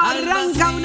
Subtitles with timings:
[0.00, 0.81] Arranca una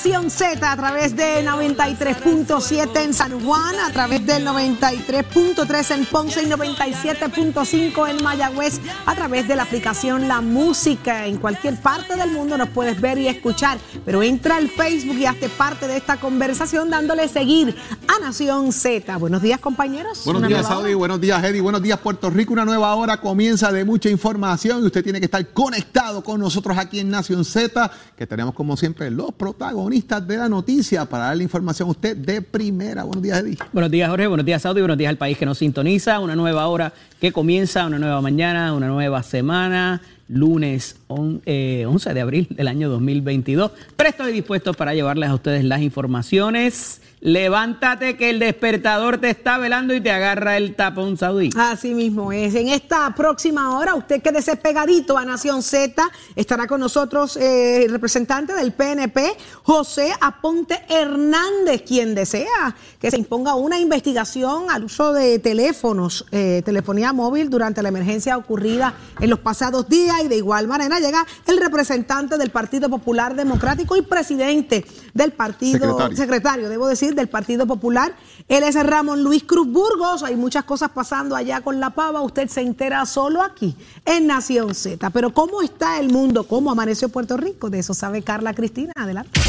[0.00, 6.42] Nación Z a través de 93.7 en San Juan, a través del 93.3 en Ponce
[6.42, 11.26] y 97.5 en Mayagüez, a través de la aplicación La Música.
[11.26, 15.26] En cualquier parte del mundo nos puedes ver y escuchar, pero entra al Facebook y
[15.26, 17.76] hazte parte de esta conversación dándole seguir
[18.08, 19.14] a Nación Z.
[19.18, 20.22] Buenos días, compañeros.
[20.24, 20.94] Buenos días, Saudi.
[20.94, 21.60] Buenos días, Eddie.
[21.60, 22.54] Buenos días, Puerto Rico.
[22.54, 26.78] Una nueva hora comienza de mucha información y usted tiene que estar conectado con nosotros
[26.78, 31.42] aquí en Nación Z, que tenemos como siempre los protagonistas de la noticia para darle
[31.42, 33.02] información a usted de primera.
[33.02, 33.58] Buenos días, Eddie.
[33.72, 34.28] Buenos días, Jorge.
[34.28, 34.80] Buenos días, Saudi.
[34.80, 36.20] Buenos días al país que nos sintoniza.
[36.20, 40.00] Una nueva hora que comienza, una nueva mañana, una nueva semana.
[40.32, 43.72] Lunes on- eh, 11 de abril del año 2022.
[43.96, 47.00] Presto y dispuesto para llevarles a ustedes las informaciones.
[47.22, 51.50] Levántate que el despertador te está velando y te agarra el tapón saudí.
[51.54, 52.54] Así mismo es.
[52.54, 56.02] En esta próxima hora, usted quédese pegadito a Nación Z.
[56.34, 59.32] Estará con nosotros eh, el representante del PNP,
[59.64, 66.62] José Aponte Hernández, quien desea que se imponga una investigación al uso de teléfonos, eh,
[66.64, 70.19] telefonía móvil durante la emergencia ocurrida en los pasados días.
[70.22, 75.78] Y de igual manera llega el representante del Partido Popular Democrático y presidente del partido,
[75.78, 76.16] Secretario.
[76.16, 78.14] secretario, debo decir, del Partido Popular.
[78.48, 80.22] Él es Ramón Luis Cruz Burgos.
[80.22, 82.20] Hay muchas cosas pasando allá con la pava.
[82.22, 85.10] Usted se entera solo aquí, en Nación Z.
[85.10, 86.44] Pero ¿cómo está el mundo?
[86.44, 87.70] ¿Cómo amaneció Puerto Rico?
[87.70, 88.92] De eso sabe Carla Cristina.
[88.96, 89.40] Adelante.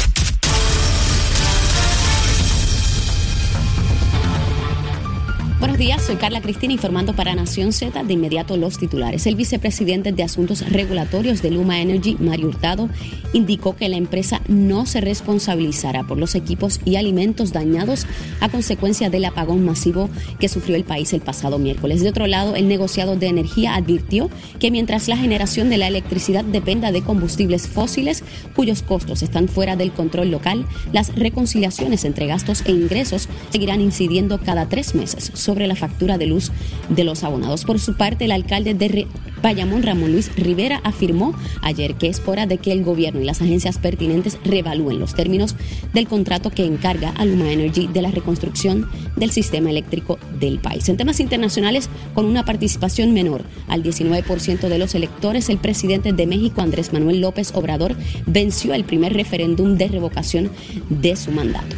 [5.62, 8.02] Buenos días, soy Carla Cristina informando para Nación Z.
[8.02, 9.28] De inmediato los titulares.
[9.28, 12.88] El vicepresidente de Asuntos Regulatorios de Luma Energy, Mario Hurtado,
[13.32, 18.08] indicó que la empresa no se responsabilizará por los equipos y alimentos dañados
[18.40, 22.02] a consecuencia del apagón masivo que sufrió el país el pasado miércoles.
[22.02, 26.42] De otro lado, el negociado de energía advirtió que mientras la generación de la electricidad
[26.44, 28.24] dependa de combustibles fósiles
[28.56, 34.40] cuyos costos están fuera del control local, las reconciliaciones entre gastos e ingresos seguirán incidiendo
[34.40, 36.50] cada tres meses sobre la factura de luz
[36.88, 37.64] de los abonados.
[37.66, 39.06] Por su parte, el alcalde de Re-
[39.42, 43.42] Bayamón, Ramón Luis Rivera, afirmó ayer que es hora de que el gobierno y las
[43.42, 45.56] agencias pertinentes reevalúen los términos
[45.92, 50.88] del contrato que encarga a Luma Energy de la reconstrucción del sistema eléctrico del país.
[50.88, 56.26] En temas internacionales, con una participación menor al 19% de los electores, el presidente de
[56.26, 57.94] México, Andrés Manuel López Obrador,
[58.26, 60.50] venció el primer referéndum de revocación
[60.88, 61.76] de su mandato.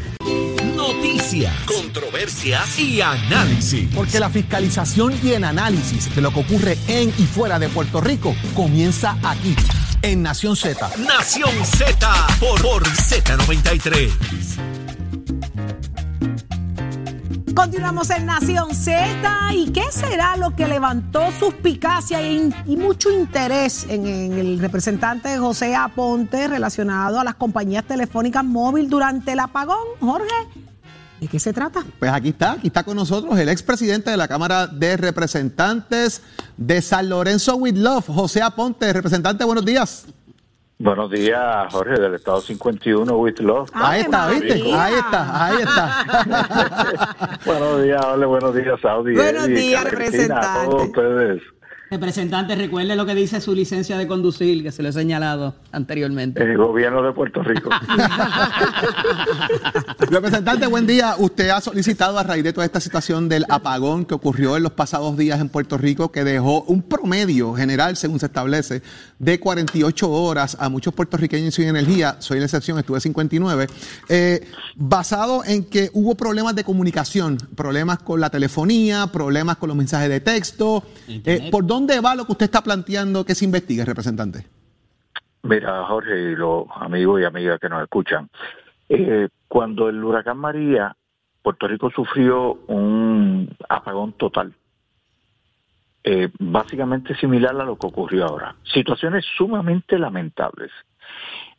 [0.77, 3.89] Noticias, controversias y análisis.
[3.95, 8.01] Porque la fiscalización y el análisis de lo que ocurre en y fuera de Puerto
[8.01, 9.55] Rico comienza aquí,
[10.03, 10.91] en Nación Z.
[10.99, 14.11] Nación Z por, por Z93.
[17.55, 19.55] Continuamos en Nación Z.
[19.55, 25.39] ¿Y qué será lo que levantó suspicacia y, y mucho interés en, en el representante
[25.39, 29.79] José Aponte relacionado a las compañías telefónicas móviles durante el apagón?
[30.01, 30.35] Jorge,
[31.25, 31.83] ¿de qué se trata?
[31.99, 36.23] Pues aquí está, aquí está con nosotros el expresidente de la Cámara de Representantes
[36.59, 38.93] de San Lorenzo with Love, José Aponte.
[38.93, 40.07] Representante, buenos días.
[40.79, 43.71] Buenos días, Jorge, del Estado 51, with love.
[43.73, 44.53] Ahí está, ¿viste?
[44.53, 47.39] Ahí está, ahí está.
[47.47, 49.15] buenos días, Ole, buenos días, Saudi.
[49.15, 50.67] Buenos días, Cristina, a representante.
[50.69, 51.43] todos ustedes.
[51.95, 56.43] Representante, recuerde lo que dice su licencia de conducir, que se lo he señalado anteriormente.
[56.43, 57.71] El gobierno de Puerto Rico.
[60.11, 61.15] Representante, buen día.
[61.17, 64.73] Usted ha solicitado a raíz de toda esta situación del apagón que ocurrió en los
[64.73, 68.83] pasados días en Puerto Rico, que dejó un promedio general, según se establece,
[69.21, 72.17] de 48 horas a muchos puertorriqueños sin energía.
[72.19, 73.69] Soy la excepción, estuve 59.
[74.09, 74.45] eh,
[74.75, 80.09] basado en que hubo problemas de comunicación, problemas con la telefonía, problemas con los mensajes
[80.09, 80.83] de texto.
[81.07, 84.47] Eh, ¿Por dónde dónde va lo que usted está planteando que se investigue, representante?
[85.43, 88.31] Mira, Jorge y los amigos y amigas que nos escuchan,
[88.89, 90.97] eh, cuando el huracán María,
[91.43, 94.55] Puerto Rico sufrió un apagón total.
[96.03, 98.57] Eh, básicamente similar a lo que ocurrió ahora.
[98.73, 100.71] Situaciones sumamente lamentables.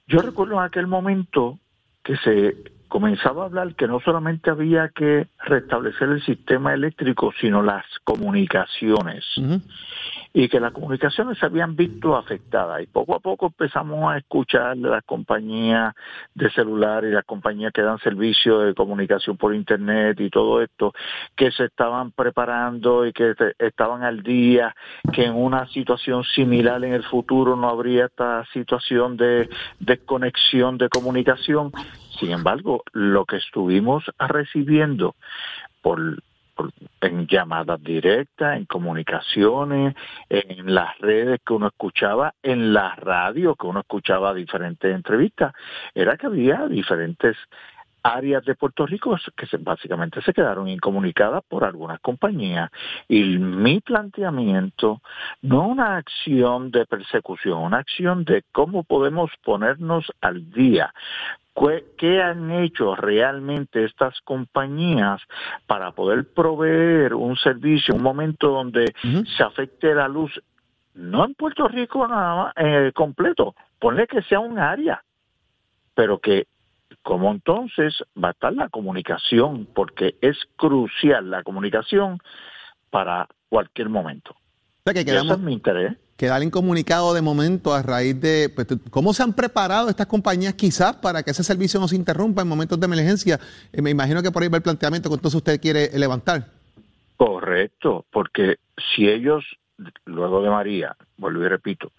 [0.08, 1.60] Yo recuerdo en aquel momento
[2.04, 2.56] que se
[2.88, 9.26] comenzaba a hablar que no solamente había que restablecer el sistema eléctrico, sino las comunicaciones.
[10.38, 12.84] Y que las comunicaciones se habían visto afectadas.
[12.84, 15.96] Y poco a poco empezamos a escuchar de las compañías
[16.34, 20.94] de celular y las compañías que dan servicio de comunicación por Internet y todo esto,
[21.38, 24.76] que se estaban preparando y que estaban al día,
[25.14, 29.50] que en una situación similar en el futuro no habría esta situación de
[29.80, 31.72] desconexión de comunicación
[32.20, 35.16] sin embargo, lo que estuvimos recibiendo
[35.82, 36.22] por,
[37.02, 39.96] en llamadas directas, en comunicaciones,
[40.30, 45.54] en las redes que uno escuchaba, en la radio que uno escuchaba diferentes entrevistas,
[45.94, 47.38] era que había diferentes
[48.06, 52.70] áreas de Puerto Rico que se, básicamente se quedaron incomunicadas por algunas compañías.
[53.08, 55.02] Y mi planteamiento,
[55.42, 60.94] no una acción de persecución, una acción de cómo podemos ponernos al día,
[61.98, 65.22] ¿Qué han hecho realmente estas compañías
[65.66, 70.34] para poder proveer un servicio un momento donde se afecte la luz?
[70.96, 75.02] No en Puerto Rico nada más, eh, completo, ponle que sea un área,
[75.94, 76.46] pero que
[77.06, 82.18] como entonces va a estar la comunicación, porque es crucial la comunicación
[82.90, 84.36] para cualquier momento.
[84.84, 89.22] que Ese es mi interés quedar incomunicado de momento a raíz de pues, cómo se
[89.22, 92.86] han preparado estas compañías quizás para que ese servicio no se interrumpa en momentos de
[92.86, 93.40] emergencia.
[93.72, 96.48] Eh, me imagino que por ahí va el planteamiento que entonces usted quiere levantar.
[97.18, 99.44] Correcto, porque si ellos,
[100.06, 101.92] luego de María, vuelvo y repito,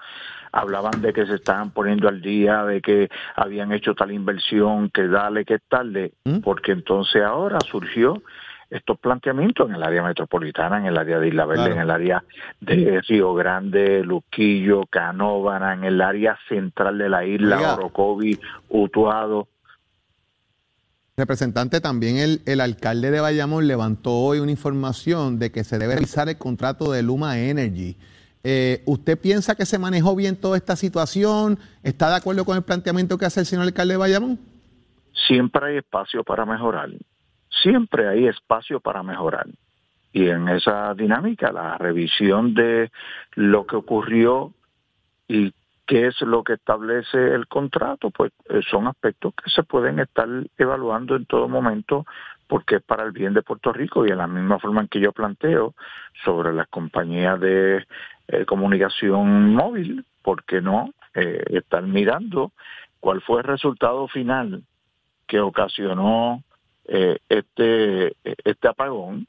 [0.52, 5.06] hablaban de que se estaban poniendo al día, de que habían hecho tal inversión, que
[5.08, 6.38] dale, que tarde, ¿Mm?
[6.38, 8.22] porque entonces ahora surgió
[8.70, 12.24] estos planteamientos en el área metropolitana, en el área de Isla Verde, en el área
[12.60, 18.38] de Río Grande, Luquillo, Canóvana, en el área central de la isla, Orocovi,
[18.68, 19.48] Utuado.
[21.16, 25.94] Representante, también el, el, alcalde de Bayamón levantó hoy una información de que se debe
[25.94, 27.96] revisar el contrato de Luma Energy.
[28.48, 31.58] Eh, ¿Usted piensa que se manejó bien toda esta situación?
[31.82, 34.38] ¿Está de acuerdo con el planteamiento que hace el señor alcalde de Bayamón?
[35.26, 36.90] Siempre hay espacio para mejorar
[37.62, 39.46] siempre hay espacio para mejorar.
[40.12, 42.90] Y en esa dinámica, la revisión de
[43.34, 44.52] lo que ocurrió
[45.28, 45.52] y
[45.86, 50.28] qué es lo que establece el contrato, pues eh, son aspectos que se pueden estar
[50.56, 52.06] evaluando en todo momento
[52.48, 55.00] porque es para el bien de Puerto Rico y en la misma forma en que
[55.00, 55.74] yo planteo
[56.24, 57.84] sobre las compañías de
[58.28, 62.52] eh, comunicación móvil, ¿por qué no eh, estar mirando
[63.00, 64.64] cuál fue el resultado final
[65.26, 66.42] que ocasionó
[66.84, 69.26] eh, este, este apagón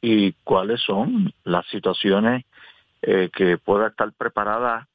[0.00, 2.44] y cuáles son las situaciones
[3.02, 4.86] eh, que pueda estar preparada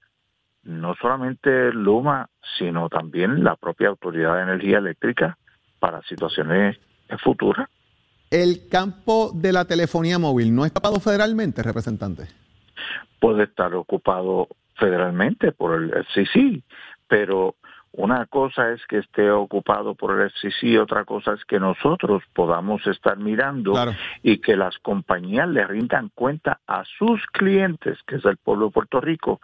[0.63, 5.37] no solamente Luma, sino también la propia Autoridad de Energía Eléctrica
[5.79, 6.79] para situaciones
[7.21, 7.67] futuras.
[8.29, 12.38] ¿El campo de la telefonía móvil no está ocupado federalmente, representante?
[13.19, 16.63] Puede estar ocupado federalmente por el sí,
[17.07, 17.55] pero
[17.91, 22.85] una cosa es que esté ocupado por el FCC, otra cosa es que nosotros podamos
[22.87, 23.73] estar mirando
[24.21, 28.71] y que las compañías le rindan cuenta a sus clientes, que es el pueblo de
[28.71, 29.41] Puerto Rico,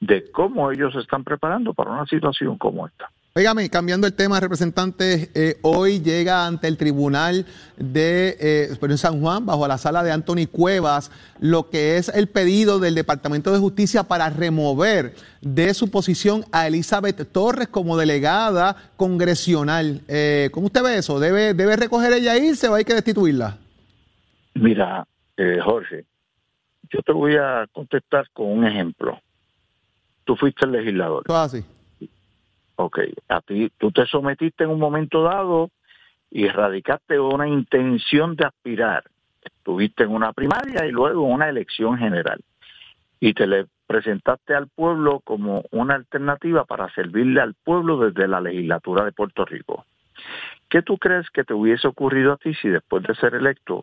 [0.00, 3.10] de cómo ellos se están preparando para una situación como esta.
[3.38, 9.46] Óigame, cambiando el tema, representante, eh, hoy llega ante el tribunal de eh, San Juan,
[9.46, 14.02] bajo la sala de Anthony Cuevas, lo que es el pedido del Departamento de Justicia
[14.02, 20.00] para remover de su posición a Elizabeth Torres como delegada congresional.
[20.08, 21.20] Eh, ¿Cómo usted ve eso?
[21.20, 23.56] ¿Debe, ¿Debe recoger ella irse o hay que destituirla?
[24.54, 26.06] Mira, eh, Jorge,
[26.90, 29.16] yo te voy a contestar con un ejemplo.
[30.24, 31.22] Tú fuiste el legislador.
[31.28, 31.62] Ah, sí
[32.80, 35.70] Ok, a ti, tú te sometiste en un momento dado
[36.30, 39.02] y radicaste una intención de aspirar.
[39.42, 42.38] Estuviste en una primaria y luego en una elección general.
[43.18, 48.40] Y te le presentaste al pueblo como una alternativa para servirle al pueblo desde la
[48.40, 49.84] legislatura de Puerto Rico.
[50.70, 53.82] ¿Qué tú crees que te hubiese ocurrido a ti si después de ser electo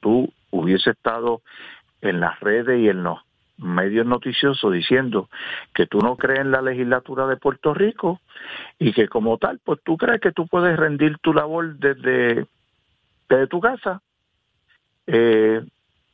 [0.00, 1.42] tú hubiese estado
[2.00, 3.20] en las redes y en los
[3.58, 5.28] medios noticiosos diciendo
[5.74, 8.20] que tú no crees en la legislatura de Puerto Rico
[8.78, 12.46] y que como tal, pues tú crees que tú puedes rendir tu labor desde,
[13.28, 14.02] desde tu casa,
[15.06, 15.64] eh,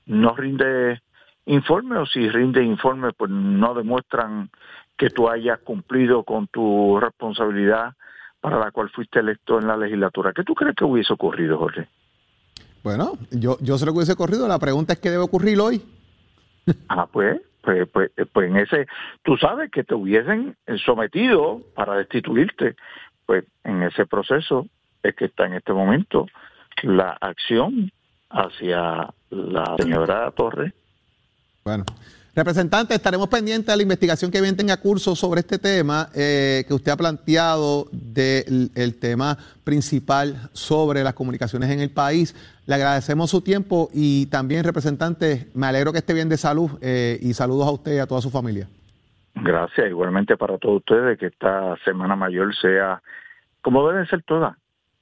[0.06, 1.00] no rinde
[1.46, 4.50] informe o si rinde informe, pues no demuestran
[4.96, 7.94] que tú hayas cumplido con tu responsabilidad
[8.40, 10.32] para la cual fuiste electo en la legislatura.
[10.32, 11.88] ¿Qué tú crees que hubiese ocurrido, Jorge?
[12.82, 14.48] Bueno, yo, yo sé lo que hubiese ocurrido.
[14.48, 15.82] La pregunta es qué debe ocurrir hoy.
[16.88, 18.86] Ah, pues, pues, pues, pues en ese,
[19.22, 22.76] tú sabes que te hubiesen sometido para destituirte.
[23.26, 24.66] Pues en ese proceso
[25.02, 26.26] es que está en este momento
[26.82, 27.90] la acción
[28.30, 30.72] hacia la señora Torres.
[31.64, 31.84] Bueno.
[32.34, 36.72] Representante, estaremos pendientes de la investigación que bien tenga curso sobre este tema eh, que
[36.72, 42.34] usted ha planteado del el tema principal sobre las comunicaciones en el país.
[42.66, 47.18] Le agradecemos su tiempo y también, representante, me alegro que esté bien de salud eh,
[47.20, 48.68] y saludos a usted y a toda su familia.
[49.34, 53.02] Gracias, igualmente para todos ustedes, que esta Semana Mayor sea,
[53.62, 54.56] como deben ser todas,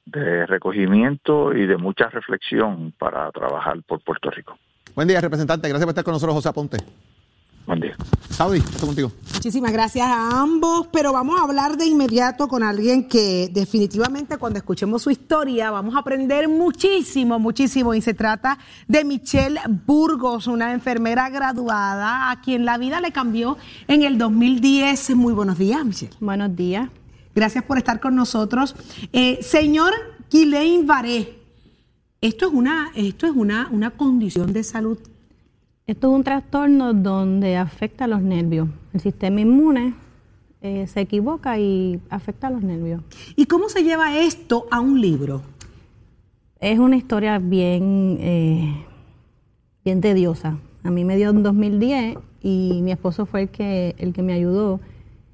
[0.07, 4.57] de recogimiento y de mucha reflexión para trabajar por Puerto Rico.
[4.95, 5.69] Buen día, representante.
[5.69, 6.79] Gracias por estar con nosotros, José Aponte.
[7.67, 7.97] Buen día.
[8.31, 9.13] Saudi, estoy contigo.
[9.35, 14.59] Muchísimas gracias a ambos, pero vamos a hablar de inmediato con alguien que definitivamente cuando
[14.59, 17.95] escuchemos su historia vamos a aprender muchísimo, muchísimo.
[17.95, 23.57] Y se trata de Michelle Burgos, una enfermera graduada a quien la vida le cambió
[23.89, 25.17] en el 2010.
[25.17, 26.15] Muy buenos días, Michelle.
[26.21, 26.89] Buenos días.
[27.35, 28.75] Gracias por estar con nosotros.
[29.13, 29.93] Eh, señor
[30.31, 31.39] Guilain Varé,
[32.21, 34.99] esto es una, esto es una, una condición de salud
[35.87, 38.69] esto es un trastorno donde afecta a los nervios.
[38.93, 39.95] El sistema inmune
[40.63, 43.03] eh, se equivoca y afecta a los nervios.
[43.35, 45.43] ¿Y cómo se lleva esto a un libro?
[46.61, 48.87] Es una historia bien, eh,
[49.85, 50.59] bien tediosa.
[50.85, 54.35] A mí me dio en 2010 y mi esposo fue el que, el que me
[54.35, 54.81] ayudó.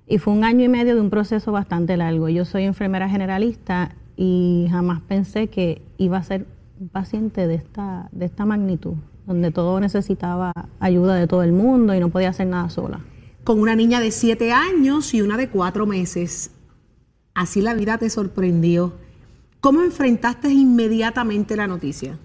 [0.07, 2.29] Y fue un año y medio de un proceso bastante largo.
[2.29, 6.47] Yo soy enfermera generalista y jamás pensé que iba a ser
[6.81, 8.95] un paciente de esta, de esta magnitud
[9.27, 13.01] donde todo necesitaba ayuda de todo el mundo y no podía hacer nada sola.
[13.45, 16.53] Con una niña de siete años y una de cuatro meses.
[17.35, 18.95] Así la vida te sorprendió.
[19.61, 22.19] ¿Cómo enfrentaste inmediatamente la noticia?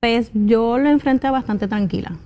[0.00, 2.16] Pues yo lo enfrenté bastante tranquila.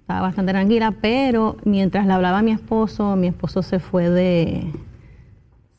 [0.00, 4.72] Estaba bastante tranquila, pero mientras le hablaba a mi esposo, mi esposo se fue de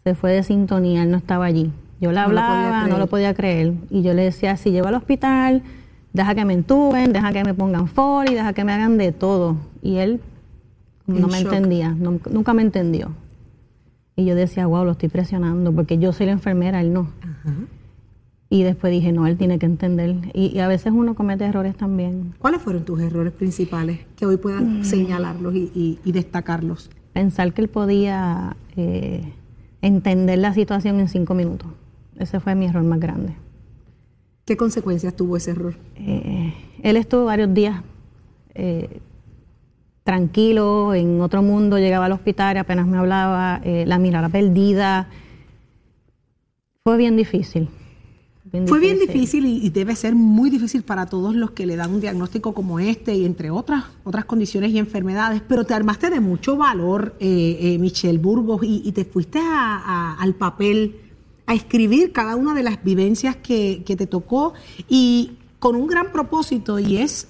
[0.03, 1.71] se fue de sintonía, él no estaba allí.
[1.99, 3.73] Yo le hablaba, no lo podía creer.
[3.89, 5.63] Y yo le decía, si llevo al hospital,
[6.13, 9.57] deja que me entuben, deja que me pongan foli, deja que me hagan de todo.
[9.81, 10.21] Y él
[11.07, 13.11] no me entendía, nunca me entendió.
[14.15, 17.09] Y yo decía, wow, lo estoy presionando, porque yo soy la enfermera, él no.
[18.49, 20.15] Y después dije, no, él tiene que entender.
[20.33, 22.33] Y, a veces uno comete errores también.
[22.39, 24.83] ¿Cuáles fueron tus errores principales que hoy puedas mm.
[24.83, 26.89] señalarlos y, destacarlos?
[27.13, 29.33] Pensar que él podía eh,
[29.81, 31.69] entender la situación en cinco minutos.
[32.17, 33.35] Ese fue mi error más grande.
[34.49, 35.75] ¿Qué consecuencias tuvo ese error?
[35.95, 36.51] Eh,
[36.81, 37.83] él estuvo varios días
[38.55, 38.99] eh,
[40.03, 45.07] tranquilo, en otro mundo, llegaba al hospital, apenas me hablaba, eh, la mirada perdida.
[46.83, 47.69] Fue bien difícil.
[48.65, 52.01] Fue bien difícil y, debe ser muy difícil para todos los que le dan un
[52.01, 56.57] diagnóstico como este y entre otras otras condiciones y enfermedades, pero te armaste de mucho
[56.57, 61.08] valor, Michelle Burgos, y, te fuiste al papel
[61.49, 64.53] a escribir cada una de las vivencias que, te tocó
[64.87, 67.27] y con un gran propósito y es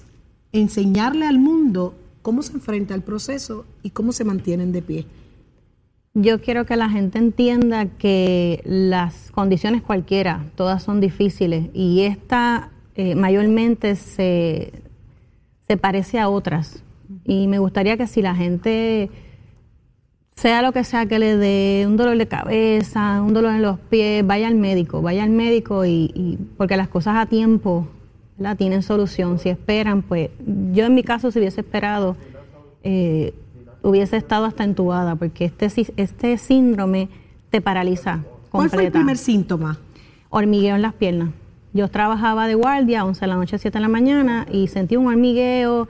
[0.52, 5.06] enseñarle al mundo cómo se enfrenta al proceso y cómo se mantienen de pie.
[6.12, 12.72] Yo quiero que la gente entienda que las condiciones cualquiera, todas son difíciles y esta
[12.96, 14.82] eh, mayormente se,
[15.66, 16.82] se parece a otras.
[17.24, 19.08] Y me gustaría que si la gente
[20.40, 23.78] sea lo que sea que le dé un dolor de cabeza, un dolor en los
[23.78, 27.86] pies, vaya al médico, vaya al médico y, porque las cosas a tiempo
[28.38, 29.38] la tienen solución.
[29.38, 30.30] Si esperan, pues
[30.72, 32.16] yo en mi caso si hubiese esperado,
[32.82, 33.34] eh,
[33.82, 37.10] hubiese estado hasta entubada, porque este, este síndrome
[37.50, 38.20] te paraliza.
[38.50, 39.78] ¿Cuál fue el primer síntoma?
[40.30, 41.30] Hormigueo en las piernas.
[41.74, 45.06] Yo trabajaba de guardia, 11 de la noche, 7 de la mañana, y sentí un
[45.06, 45.86] hormigueo,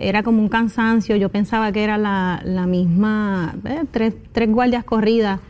[0.00, 5.40] era como un cansancio, yo pensaba que era la, misma, eh, tres, tres, guardias corridas.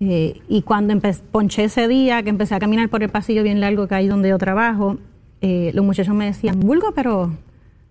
[0.00, 3.60] Eh, y cuando empecé, ponché ese día, que empecé a caminar por el pasillo bien
[3.60, 4.98] largo que hay donde yo trabajo,
[5.40, 7.30] eh, los muchachos me decían, Bulgo, pero,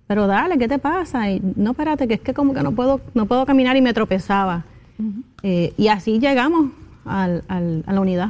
[0.06, 1.32] pero dale, ¿qué te pasa?
[1.32, 3.94] Y, no, espérate, que es que como que no puedo, no puedo caminar y me
[3.94, 4.66] tropezaba.
[5.42, 6.72] y así llegamos
[7.06, 8.30] al, a la unidad.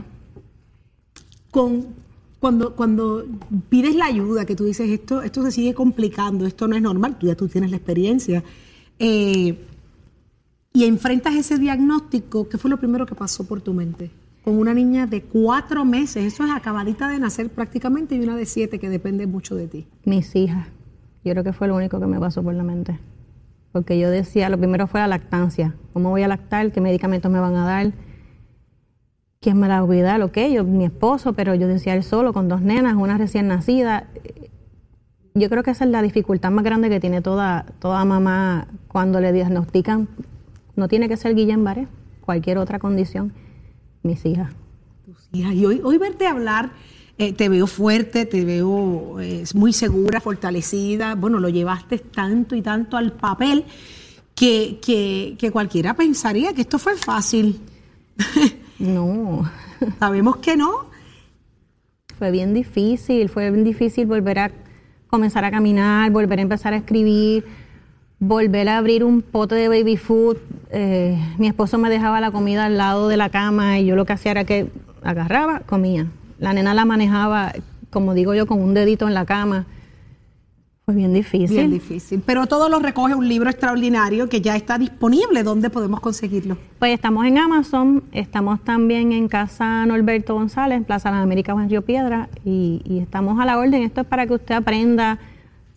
[1.52, 2.05] Con
[2.46, 3.25] cuando, cuando
[3.70, 7.18] pides la ayuda, que tú dices esto, esto se sigue complicando, esto no es normal,
[7.18, 8.44] tú ya tú tienes la experiencia,
[9.00, 9.58] eh,
[10.72, 14.12] y enfrentas ese diagnóstico, ¿qué fue lo primero que pasó por tu mente?
[14.44, 18.46] Con una niña de cuatro meses, eso es acabadita de nacer prácticamente, y una de
[18.46, 19.88] siete que depende mucho de ti.
[20.04, 20.68] Mis hijas.
[21.24, 23.00] Yo creo que fue lo único que me pasó por la mente.
[23.72, 25.74] Porque yo decía, lo primero fue la lactancia.
[25.94, 26.72] ¿Cómo voy a lactar?
[26.72, 27.92] ¿Qué medicamentos me van a dar?
[29.46, 30.24] ¿Quién me la va a cuidar?
[30.24, 34.08] Ok, yo, mi esposo, pero yo decía él solo, con dos nenas, una recién nacida.
[35.36, 39.22] Yo creo que esa es la dificultad más grande que tiene toda, toda mamá cuando
[39.22, 40.08] le diagnostican.
[40.75, 41.88] No tiene que ser Guillain-Barré,
[42.22, 43.34] cualquier otra condición.
[44.02, 44.52] Mis hijas.
[45.06, 45.54] Tus hijas.
[45.54, 46.72] Y hoy, hoy verte hablar
[47.20, 51.14] eh, te veo fuerte, te veo eh, muy segura, fortalecida.
[51.14, 53.64] Bueno, lo llevaste tanto y tanto al papel
[54.34, 57.62] que, que cualquiera pensaría que esto fue fácil.
[58.79, 59.50] No.
[60.00, 60.86] Sabemos que no.
[62.17, 64.51] Fue bien difícil, fue bien difícil volver a
[65.08, 67.46] comenzar a caminar, volver a empezar a escribir,
[68.20, 70.38] volver a abrir un pote de baby food.
[70.72, 74.05] Eh, mi esposo me dejaba la comida al lado de la cama y yo lo
[74.05, 74.70] que hacía era que
[75.03, 76.08] agarraba, comía.
[76.39, 77.53] La nena la manejaba,
[77.89, 79.65] como digo yo, con un dedito en la cama.
[80.86, 81.58] Fue bien difícil.
[81.58, 82.22] Bien difícil.
[82.24, 85.42] Pero todo lo recoge un libro extraordinario que ya está disponible.
[85.42, 86.58] ¿Dónde podemos conseguirlo?
[86.77, 91.70] Pues estamos en Amazon, estamos también en Casa Norberto González, Plaza de las Américas, en
[91.70, 93.82] Río Piedra, y, y estamos a la orden.
[93.82, 95.18] Esto es para que usted aprenda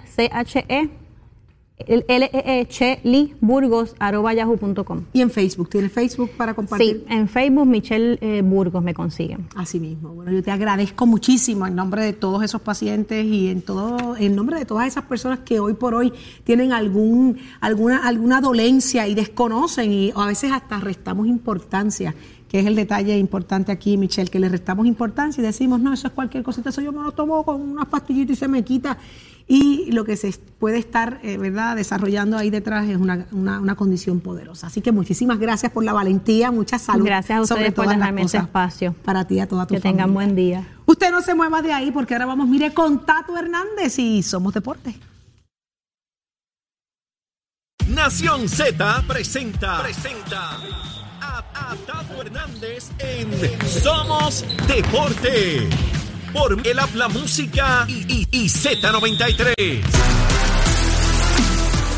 [2.68, 5.04] che el burgos arroba yahoo.com.
[5.12, 7.04] Y en Facebook, ¿tienes Facebook para compartir?
[7.08, 9.46] Sí, en Facebook Michelle eh, Burgos me consiguen.
[9.54, 10.10] Así mismo.
[10.10, 14.34] Bueno, yo te agradezco muchísimo en nombre de todos esos pacientes y en todo, en
[14.34, 16.12] nombre de todas esas personas que hoy por hoy
[16.44, 22.14] tienen algún, alguna, alguna dolencia y desconocen y a veces hasta restamos importancia,
[22.48, 26.06] que es el detalle importante aquí, Michelle, que le restamos importancia y decimos, no, eso
[26.08, 28.98] es cualquier cosita, eso yo me lo tomo con unas pastillitas y se me quita.
[29.50, 33.76] Y lo que se puede estar, eh, ¿verdad?, desarrollando ahí detrás es una, una, una
[33.76, 34.66] condición poderosa.
[34.66, 37.06] Así que muchísimas gracias por la valentía, mucha salud.
[37.06, 38.94] Gracias a sobre ustedes por dejarme este espacio.
[39.04, 40.14] Para ti y a toda tu Que tengan familia.
[40.14, 40.68] buen día.
[40.84, 44.52] Usted no se mueva de ahí porque ahora vamos, mire, con Tato Hernández y Somos
[44.52, 44.94] Deporte.
[47.88, 50.58] Nación Z presenta, presenta
[51.54, 53.30] a, Tato Hernández en
[53.82, 55.68] Somos Deporte.
[56.32, 60.27] Por el habla música y, y- y Z93.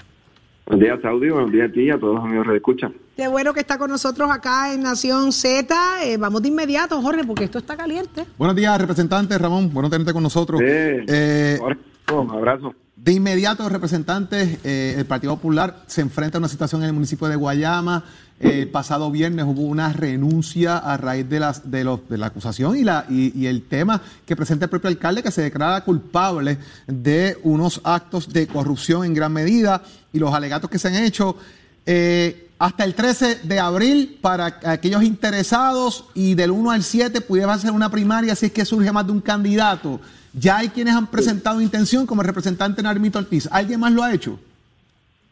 [0.67, 1.31] Buenos días, Saudi.
[1.31, 2.95] Buenos días a ti y a todos los amigos que escuchan.
[3.21, 5.77] Qué bueno que está con nosotros acá en Nación Z.
[6.05, 8.25] Eh, vamos de inmediato, Jorge, porque esto está caliente.
[8.39, 9.71] Buenos días, representante Ramón.
[9.75, 10.59] Bueno tenerte con nosotros.
[10.59, 10.65] Sí.
[10.67, 11.81] Eh, Jorge,
[12.15, 12.75] un abrazo.
[12.97, 17.29] de inmediato, representantes, eh, el Partido Popular se enfrenta a una situación en el municipio
[17.29, 18.05] de Guayama.
[18.39, 22.75] El pasado viernes hubo una renuncia a raíz de, las, de, los, de la acusación
[22.75, 26.57] y, la, y, y el tema que presenta el propio alcalde que se declara culpable
[26.87, 31.37] de unos actos de corrupción en gran medida y los alegatos que se han hecho.
[31.85, 37.55] eh, hasta el 13 de abril para aquellos interesados y del 1 al 7 pudiera
[37.55, 39.99] hacer una primaria si es que surge más de un candidato.
[40.35, 43.49] Ya hay quienes han presentado intención como el representante Narmito Ortiz.
[43.51, 44.39] ¿Alguien más lo ha hecho?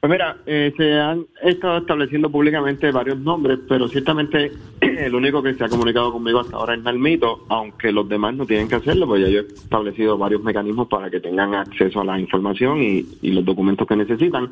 [0.01, 5.53] Pues mira, eh, se han estado estableciendo públicamente varios nombres, pero ciertamente el único que
[5.53, 9.07] se ha comunicado conmigo hasta ahora es Nalmito, aunque los demás no tienen que hacerlo,
[9.07, 13.05] pues ya yo he establecido varios mecanismos para que tengan acceso a la información y,
[13.21, 14.51] y los documentos que necesitan.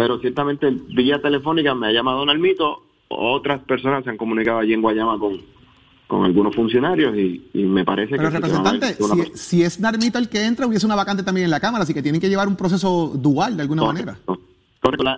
[0.00, 4.80] Pero ciertamente vía telefónica me ha llamado Nalmito, otras personas se han comunicado allí en
[4.80, 5.40] Guayama con,
[6.06, 8.36] con algunos funcionarios y, y me parece Pero que...
[8.36, 11.60] representante, una- si, si es Narmito el que entra, hubiese una vacante también en la
[11.60, 14.16] Cámara, así que tienen que llevar un proceso dual de alguna manera.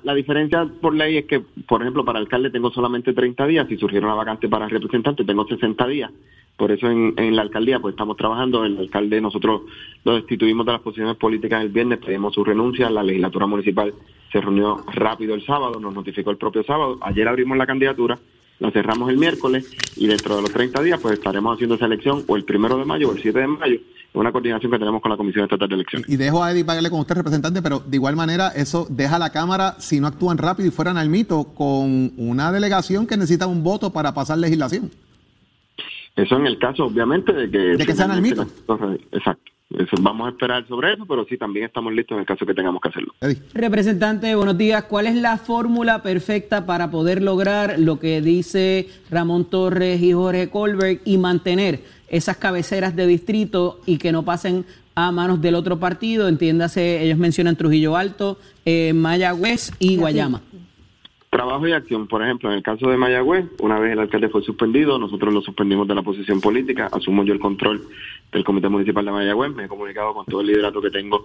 [0.03, 3.69] La diferencia por ley es que, por ejemplo, para alcalde tengo solamente 30 días.
[3.69, 6.11] Si surgiera una vacante para representante, tengo 60 días.
[6.57, 8.65] Por eso en, en la alcaldía pues estamos trabajando.
[8.65, 9.63] El alcalde nosotros
[10.05, 12.91] lo destituimos de las posiciones políticas el viernes, pedimos su renuncia.
[12.91, 13.95] La legislatura municipal
[14.31, 16.99] se reunió rápido el sábado, nos notificó el propio sábado.
[17.03, 18.19] Ayer abrimos la candidatura,
[18.59, 22.25] la cerramos el miércoles y dentro de los 30 días pues estaremos haciendo esa elección
[22.27, 23.81] o el primero de mayo o el 7 de mayo.
[24.15, 26.09] Una coordinación que tenemos con la Comisión Estatal de Elecciones.
[26.09, 29.19] Y dejo a Eddie pagarle con usted, representante, pero de igual manera eso deja a
[29.19, 33.47] la Cámara, si no actúan rápido y fueran al mito, con una delegación que necesita
[33.47, 34.91] un voto para pasar legislación.
[36.15, 37.59] Eso en el caso, obviamente, de que...
[37.59, 38.47] De que sean al mito.
[39.13, 39.51] Exacto.
[39.79, 42.53] Eso, vamos a esperar sobre eso, pero sí también estamos listos en el caso que
[42.53, 43.15] tengamos que hacerlo.
[43.55, 44.85] Representante, buenos días.
[44.85, 50.51] ¿Cuál es la fórmula perfecta para poder lograr lo que dice Ramón Torres y Jorge
[50.51, 51.81] Colberg y mantener
[52.13, 56.29] esas cabeceras de distrito y que no pasen a manos del otro partido?
[56.29, 60.43] Entiéndase, ellos mencionan Trujillo Alto, eh, Mayagüez y Guayama.
[61.31, 64.43] Trabajo y acción, por ejemplo, en el caso de Mayagüez, una vez el alcalde fue
[64.43, 67.89] suspendido, nosotros lo suspendimos de la posición política, asumo yo el control
[68.31, 71.25] del Comité Municipal de Mayagüez, me he comunicado con todo el liderato que tengo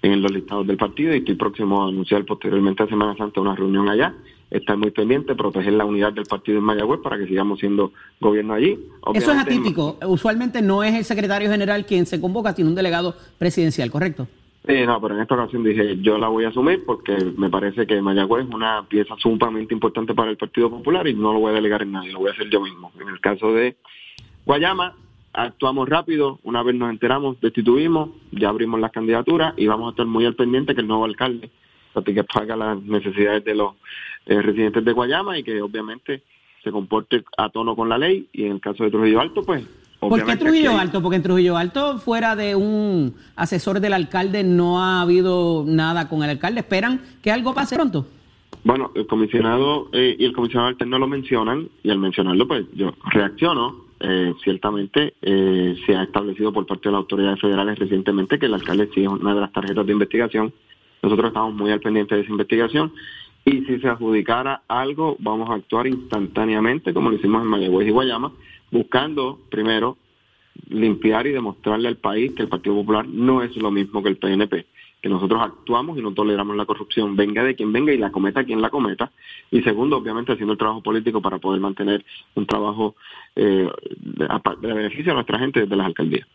[0.00, 3.54] en los listados del partido y estoy próximo a anunciar posteriormente a Semana Santa una
[3.54, 4.14] reunión allá,
[4.52, 8.54] estar muy pendiente, proteger la unidad del partido en Mayagüez para que sigamos siendo gobierno
[8.54, 8.78] allí.
[9.14, 9.98] Eso es atípico.
[10.06, 14.28] Usualmente no es el secretario general quien se convoca, sino un delegado presidencial, ¿correcto?
[14.64, 18.00] No, pero en esta ocasión dije, yo la voy a asumir porque me parece que
[18.00, 21.54] Mayagüez es una pieza sumamente importante para el Partido Popular y no lo voy a
[21.54, 22.92] delegar en nadie, lo voy a hacer yo mismo.
[23.00, 23.76] En el caso de
[24.46, 24.94] Guayama,
[25.32, 30.06] actuamos rápido, una vez nos enteramos, destituimos, ya abrimos las candidaturas y vamos a estar
[30.06, 31.50] muy al pendiente que el nuevo alcalde
[31.92, 33.74] satisfaga las necesidades de los
[34.26, 36.22] eh, residentes de Guayama y que obviamente
[36.62, 39.64] se comporte a tono con la ley y en el caso de Trujillo Alto, pues...
[40.00, 41.00] ¿Por qué Trujillo Alto?
[41.00, 46.24] Porque en Trujillo Alto, fuera de un asesor del alcalde, no ha habido nada con
[46.24, 46.58] el alcalde.
[46.58, 48.04] ¿Esperan que algo pase pronto?
[48.64, 52.94] Bueno, el comisionado eh, y el comisionado alterno lo mencionan y al mencionarlo, pues yo
[53.10, 53.82] reacciono.
[54.04, 58.54] Eh, ciertamente eh, se ha establecido por parte de las autoridades federales recientemente que el
[58.54, 60.52] alcalde sí es una de las tarjetas de investigación.
[61.02, 62.92] Nosotros estamos muy al pendiente de esa investigación
[63.44, 67.90] y si se adjudicara algo, vamos a actuar instantáneamente, como lo hicimos en Mayagüez y
[67.90, 68.32] Guayama,
[68.70, 69.96] buscando primero
[70.68, 74.16] limpiar y demostrarle al país que el Partido Popular no es lo mismo que el
[74.16, 74.66] PNP,
[75.00, 78.44] que nosotros actuamos y no toleramos la corrupción, venga de quien venga y la cometa
[78.44, 79.10] quien la cometa.
[79.50, 82.04] Y segundo, obviamente, haciendo el trabajo político para poder mantener
[82.36, 82.94] un trabajo
[83.34, 84.28] eh, de,
[84.60, 86.28] de beneficio a nuestra gente desde las alcaldías.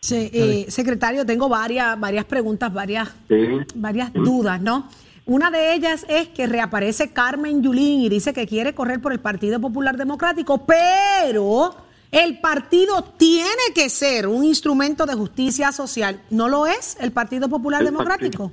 [0.00, 3.48] Sí, eh, secretario, tengo varias, varias preguntas, varias, Sí.
[3.74, 4.88] varias dudas, ¿no?
[5.26, 9.20] Una de ellas es que reaparece Carmen Yulín y dice que quiere correr por el
[9.20, 11.74] Partido Popular Democrático, pero
[12.10, 16.22] el partido tiene que ser un instrumento de justicia social.
[16.30, 18.52] ¿No lo es el Partido Popular El Democrático?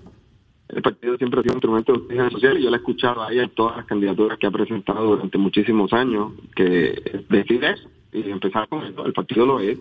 [0.67, 3.23] El partido siempre ha sido un instrumento de justicia social y yo la he escuchado
[3.23, 7.87] a ella en todas las candidaturas que ha presentado durante muchísimos años, que decide eso
[8.11, 9.05] y empezar con esto.
[9.05, 9.77] El partido lo es.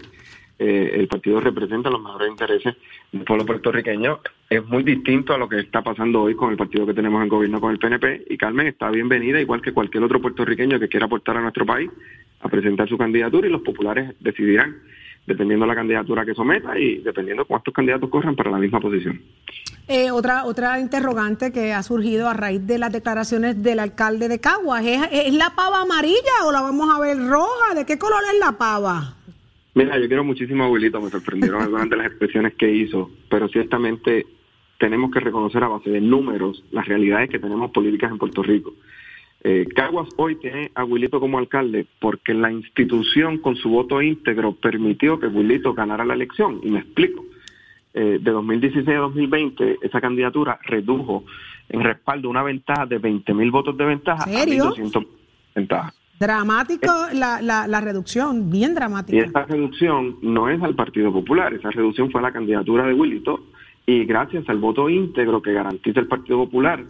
[0.67, 2.75] Eh, el partido representa los mejores intereses
[3.13, 4.21] del pueblo puertorriqueño.
[4.49, 7.29] Es muy distinto a lo que está pasando hoy con el partido que tenemos en
[7.29, 8.25] gobierno con el PNP.
[8.31, 11.91] Y Carmen está bienvenida, igual que cualquier otro puertorriqueño que quiera aportar a nuestro país,
[12.41, 14.75] a presentar su candidatura y los populares decidirán,
[15.27, 19.21] dependiendo de la candidatura que someta y dependiendo cuántos candidatos corran para la misma posición.
[19.87, 24.41] Eh, otra, otra interrogante que ha surgido a raíz de las declaraciones del alcalde de
[24.41, 27.75] Caguas, ¿es, es la pava amarilla o la vamos a ver roja?
[27.75, 29.17] ¿De qué color es la pava?
[29.75, 33.49] Mira, yo quiero muchísimo a Abuelito, me sorprendieron algunas de las expresiones que hizo, pero
[33.49, 34.27] ciertamente
[34.79, 38.75] tenemos que reconocer a base de números las realidades que tenemos políticas en Puerto Rico.
[39.47, 44.55] Eh, Caguas hoy tiene a Wilito como alcalde porque la institución con su voto íntegro
[44.55, 46.61] permitió que Wilito ganara la elección.
[46.63, 47.25] Y me explico.
[47.97, 51.25] Eh, de 2016 a 2020, esa candidatura redujo
[51.69, 54.65] en respaldo una ventaja de 20 mil votos de ventaja ¿Serio?
[54.65, 55.07] a 1.200
[55.55, 55.95] ventaja.
[56.19, 59.25] Dramático la, la, la reducción, bien Y dramática.
[59.27, 63.41] esa reducción no es al Partido Popular, esa reducción fue a la candidatura de Wilito
[63.87, 66.85] y gracias al voto íntegro que garantiza el Partido Popular,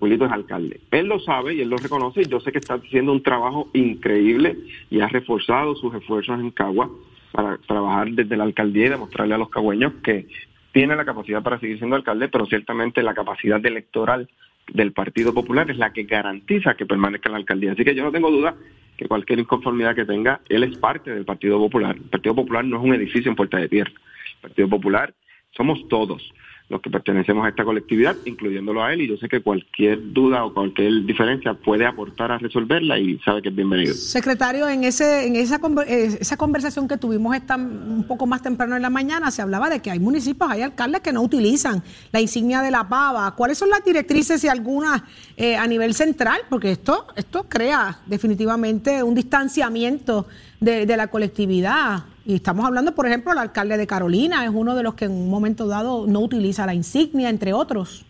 [0.00, 0.80] Wilito es alcalde.
[0.90, 3.68] Él lo sabe y él lo reconoce y yo sé que está haciendo un trabajo
[3.72, 4.58] increíble
[4.90, 6.90] y ha reforzado sus esfuerzos en Cagua
[7.32, 10.26] para trabajar desde la alcaldía y demostrarle a los cagüeños que
[10.72, 14.28] tiene la capacidad para seguir siendo alcalde, pero ciertamente la capacidad electoral
[14.72, 17.72] del Partido Popular es la que garantiza que permanezca en la alcaldía.
[17.72, 18.54] Así que yo no tengo duda
[18.96, 21.96] que cualquier inconformidad que tenga, él es parte del Partido Popular.
[21.96, 23.92] El Partido Popular no es un edificio en Puerta de Tierra.
[23.92, 25.14] El Partido Popular
[25.50, 26.32] somos todos
[26.74, 30.44] los que pertenecemos a esta colectividad, incluyéndolo a él, y yo sé que cualquier duda
[30.44, 33.94] o cualquier diferencia puede aportar a resolverla y sabe que es bienvenido.
[33.94, 38.74] Secretario, en ese en esa, eh, esa conversación que tuvimos esta, un poco más temprano
[38.74, 42.20] en la mañana, se hablaba de que hay municipios, hay alcaldes que no utilizan la
[42.20, 43.32] insignia de la pava.
[43.36, 45.00] ¿Cuáles son las directrices y algunas
[45.36, 46.40] eh, a nivel central?
[46.50, 50.26] Porque esto, esto crea definitivamente un distanciamiento
[50.64, 52.04] de, de la colectividad.
[52.26, 55.12] Y estamos hablando, por ejemplo, el alcalde de Carolina es uno de los que en
[55.12, 58.04] un momento dado no utiliza la insignia, entre otros.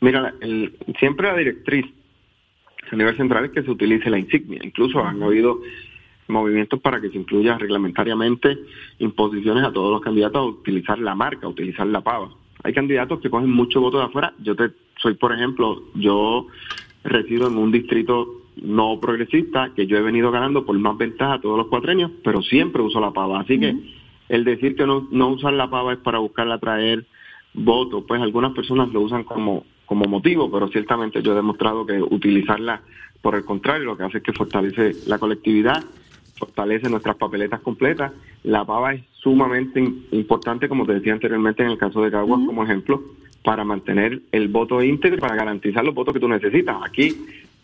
[0.00, 1.86] Mira, el- siempre la directriz
[2.90, 4.60] a nivel central es que se utilice la insignia.
[4.62, 5.60] Incluso han habido
[6.28, 8.58] movimientos para que se incluya reglamentariamente
[8.98, 12.30] imposiciones a todos los candidatos a utilizar la marca, a utilizar la pava.
[12.62, 14.32] Hay candidatos que cogen mucho voto de afuera.
[14.38, 16.46] Yo te soy, por ejemplo, yo
[17.02, 21.56] resido en un distrito no progresista que yo he venido ganando por más ventaja todos
[21.58, 23.40] los cuatrenios, pero siempre uso la pava.
[23.40, 23.74] Así que
[24.28, 27.04] el decir que no, no usar la pava es para buscar atraer
[27.54, 32.00] votos, pues algunas personas lo usan como, como motivo, pero ciertamente yo he demostrado que
[32.00, 32.82] utilizarla,
[33.20, 35.82] por el contrario, lo que hace es que fortalece la colectividad,
[36.36, 38.12] fortalece nuestras papeletas completas.
[38.42, 42.40] La pava es sumamente im- importante, como te decía anteriormente en el caso de Caguas
[42.46, 43.02] como ejemplo,
[43.44, 46.76] para mantener el voto íntegro para garantizar los votos que tú necesitas.
[46.84, 47.14] Aquí,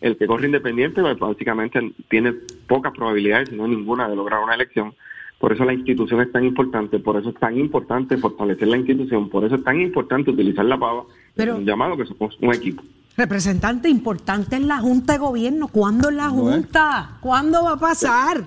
[0.01, 2.33] el que corre independiente, pues, básicamente tiene
[2.67, 4.93] pocas probabilidades, si no ninguna, de lograr una elección.
[5.39, 9.29] Por eso la institución es tan importante, por eso es tan importante fortalecer la institución,
[9.29, 11.03] por eso es tan importante utilizar la pava,
[11.35, 12.83] Pero- un llamado que somos un equipo.
[13.15, 15.67] Representante importante en la Junta de Gobierno.
[15.67, 17.17] ¿Cuándo en la Junta?
[17.19, 18.43] ¿Cuándo va a pasar?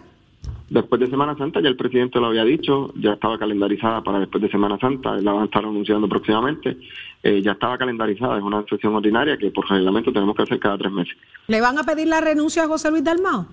[0.72, 4.42] Después de Semana Santa, ya el presidente lo había dicho, ya estaba calendarizada para después
[4.42, 6.78] de Semana Santa, la van a estar anunciando próximamente,
[7.22, 10.78] eh, ya estaba calendarizada, es una sesión ordinaria que por reglamento tenemos que hacer cada
[10.78, 11.14] tres meses.
[11.48, 13.46] ¿Le van a pedir la renuncia a José Luis Dalmao?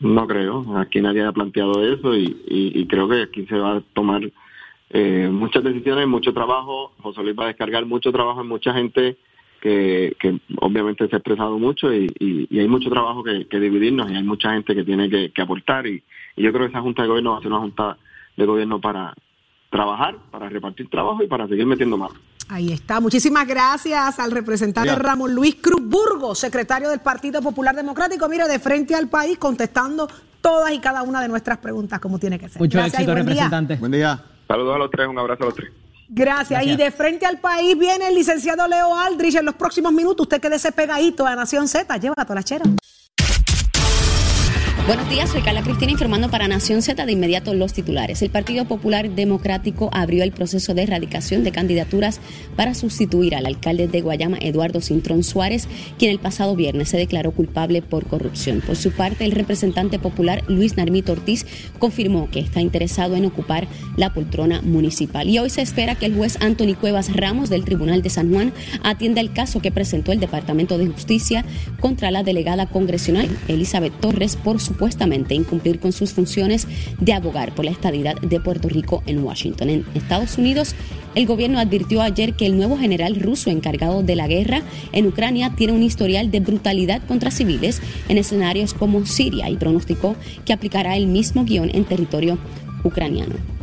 [0.00, 3.76] No creo, aquí nadie ha planteado eso y, y- y creo que aquí se va
[3.76, 4.28] a tomar
[4.90, 9.16] eh, muchas decisiones, mucho trabajo, José Luis va a descargar mucho trabajo en mucha gente
[9.60, 13.58] que, que obviamente se ha expresado mucho y, y- y hay mucho trabajo que, que
[13.60, 16.02] dividirnos y hay mucha gente que tiene que, que aportar y,
[16.36, 17.96] y yo creo que esa Junta de Gobierno va a ser una Junta
[18.36, 19.14] de Gobierno para
[19.70, 22.14] trabajar, para repartir trabajo y para seguir metiendo mano.
[22.50, 22.98] Ahí está.
[23.00, 24.94] Muchísimas gracias al representante.
[24.94, 28.26] Ramón Luis Cruz Burgos, secretario del Partido Popular Democrático.
[28.28, 30.08] Mira, de frente al país, contestando
[30.40, 32.58] todas y cada una de nuestras preguntas como tiene que ser.
[32.62, 33.34] Mucho Gracias éxito, buen día.
[33.34, 33.76] representante.
[33.76, 34.24] Buen día.
[34.46, 35.70] Saludos a los tres, un abrazo a los tres.
[36.08, 36.64] Gracias.
[36.64, 40.24] Y de frente al país viene el licenciado Leo Aldrich en los próximos minutos.
[40.24, 41.96] Usted quédese pegadito a Nación Z.
[41.98, 42.64] Lleva a la chera.
[44.88, 48.22] Buenos días, soy Carla Cristina informando para Nación Z de inmediato los titulares.
[48.22, 52.20] El Partido Popular Democrático abrió el proceso de erradicación de candidaturas
[52.56, 57.32] para sustituir al alcalde de Guayama, Eduardo Cintrón Suárez, quien el pasado viernes se declaró
[57.32, 58.62] culpable por corrupción.
[58.62, 61.44] Por su parte, el representante popular Luis Narmito Ortiz
[61.78, 65.28] confirmó que está interesado en ocupar la poltrona municipal.
[65.28, 68.54] Y hoy se espera que el juez Anthony Cuevas Ramos del Tribunal de San Juan
[68.82, 71.44] atienda el caso que presentó el Departamento de Justicia
[71.78, 76.68] contra la delegada congresional Elizabeth Torres por supuestamente incumplir con sus funciones
[77.00, 79.70] de abogar por la estadidad de Puerto Rico en Washington.
[79.70, 80.76] En Estados Unidos,
[81.16, 84.62] el gobierno advirtió ayer que el nuevo general ruso encargado de la guerra
[84.92, 90.14] en Ucrania tiene un historial de brutalidad contra civiles en escenarios como Siria y pronosticó
[90.44, 92.38] que aplicará el mismo guion en territorio
[92.84, 93.57] ucraniano.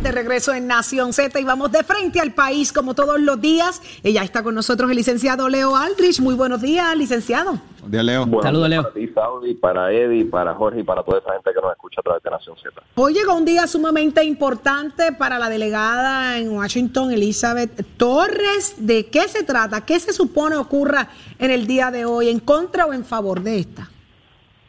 [0.00, 3.20] Ya estamos de regreso en Nación Z y vamos de frente al país como todos
[3.20, 3.82] los días.
[4.02, 6.20] Ella está con nosotros el licenciado Leo Aldrich.
[6.20, 7.58] Muy buenos días, licenciado.
[7.80, 8.26] Buen día, Leo.
[8.42, 8.82] Saludos, Leo.
[8.82, 12.00] Para ti, Saudi, para Eddie, para Jorge y para toda esa gente que nos escucha
[12.00, 12.82] a través de Nación Z.
[12.94, 18.76] Hoy llegó un día sumamente importante para la delegada en Washington, Elizabeth Torres.
[18.78, 19.84] ¿De qué se trata?
[19.84, 21.08] ¿Qué se supone ocurra
[21.38, 22.28] en el día de hoy?
[22.30, 23.90] ¿En contra o en favor de esta?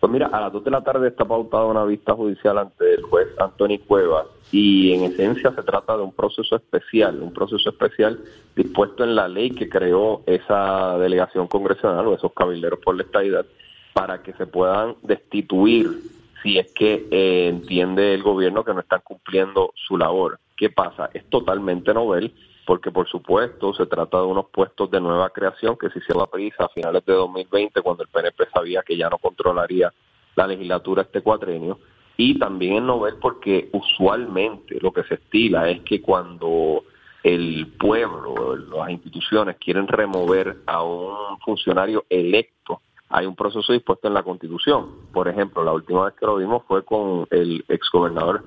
[0.01, 3.03] Pues mira, a las 2 de la tarde está pautada una vista judicial ante el
[3.03, 8.19] juez Anthony Cuevas y en esencia se trata de un proceso especial, un proceso especial
[8.55, 13.45] dispuesto en la ley que creó esa delegación congresional o esos cabilderos por la estadidad
[13.93, 15.89] para que se puedan destituir
[16.43, 20.39] si es que eh, entiende el gobierno que no están cumpliendo su labor.
[20.57, 21.09] ¿Qué pasa?
[21.13, 22.33] Es totalmente novel
[22.65, 26.27] porque por supuesto se trata de unos puestos de nueva creación que se hicieron a
[26.27, 29.91] prisa a finales de 2020 cuando el PNP sabía que ya no controlaría
[30.35, 31.79] la legislatura este cuatrenio
[32.17, 36.83] y también es novel porque usualmente lo que se estila es que cuando
[37.23, 44.13] el pueblo, las instituciones quieren remover a un funcionario electo, hay un proceso dispuesto en
[44.13, 44.87] la Constitución.
[45.11, 48.43] Por ejemplo, la última vez que lo vimos fue con el exgobernador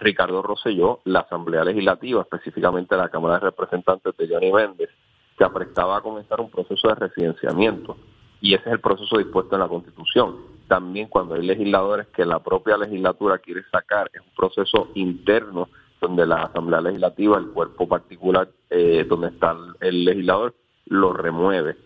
[0.00, 4.90] Ricardo Rosselló, la Asamblea Legislativa, específicamente la Cámara de Representantes de Johnny Méndez,
[5.36, 7.96] se aprestaba a comenzar un proceso de residenciamiento.
[8.40, 10.36] Y ese es el proceso dispuesto en la Constitución.
[10.68, 15.68] También cuando hay legisladores que la propia legislatura quiere sacar, es un proceso interno
[16.00, 20.54] donde la Asamblea Legislativa, el cuerpo particular eh, donde está el legislador,
[20.86, 21.76] lo remueve.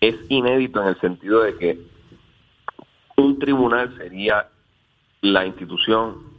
[0.00, 1.78] Es inédito en el sentido de que
[3.16, 4.48] un tribunal sería
[5.20, 6.38] la institución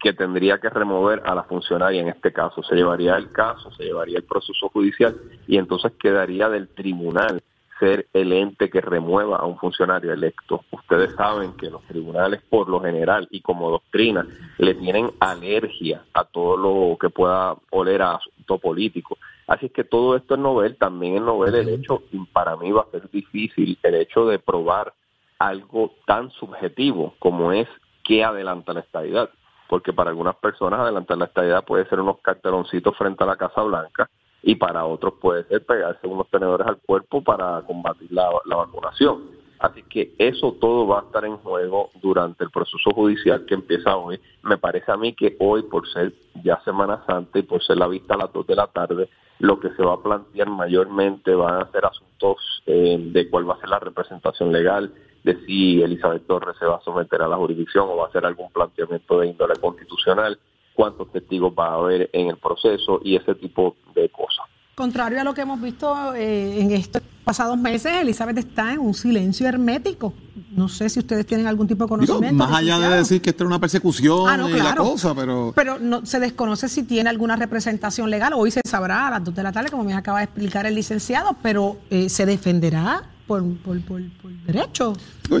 [0.00, 2.62] que tendría que remover a la funcionaria en este caso.
[2.62, 7.42] Se llevaría el caso, se llevaría el proceso judicial y entonces quedaría del tribunal
[7.80, 10.64] ser el ente que remueva a un funcionario electo.
[10.70, 14.24] Ustedes saben que los tribunales por lo general y como doctrina
[14.58, 19.18] le tienen alergia a todo lo que pueda oler a asunto político.
[19.48, 22.70] Así es que todo esto es novel, también es novel el hecho, y para mí
[22.70, 24.92] va a ser difícil el hecho de probar
[25.40, 27.66] algo tan subjetivo como es
[28.04, 29.30] que adelanta la estabilidad.
[29.68, 33.62] Porque para algunas personas adelantar la estabilidad puede ser unos carteloncitos frente a la Casa
[33.62, 34.10] Blanca
[34.42, 39.40] y para otros puede ser pegarse unos tenedores al cuerpo para combatir la, vacunación.
[39.58, 43.94] Así que eso todo va a estar en juego durante el proceso judicial que empieza
[43.94, 44.18] hoy.
[44.42, 47.86] Me parece a mí que hoy, por ser ya Semana Santa y por ser la
[47.86, 51.62] vista a las 2 de la tarde, lo que se va a plantear mayormente van
[51.62, 56.26] a ser asuntos eh, de cuál va a ser la representación legal, de si Elizabeth
[56.26, 59.26] Torres se va a someter a la jurisdicción o va a hacer algún planteamiento de
[59.26, 60.38] índole constitucional
[60.74, 64.46] cuántos testigos va a haber en el proceso y ese tipo de cosas.
[64.74, 68.94] Contrario a lo que hemos visto eh, en estos pasados meses, Elizabeth está en un
[68.94, 70.14] silencio hermético.
[70.52, 72.34] No sé si ustedes tienen algún tipo de conocimiento.
[72.34, 75.52] más allá de decir que esto es una persecución ah, y la cosa, pero...
[75.54, 78.32] Pero no, se desconoce si tiene alguna representación legal.
[78.34, 80.74] Hoy se sabrá a las dos de la tarde, como me acaba de explicar el
[80.74, 84.02] licenciado, pero eh, ¿se defenderá por, por, por,
[84.44, 84.92] derecho.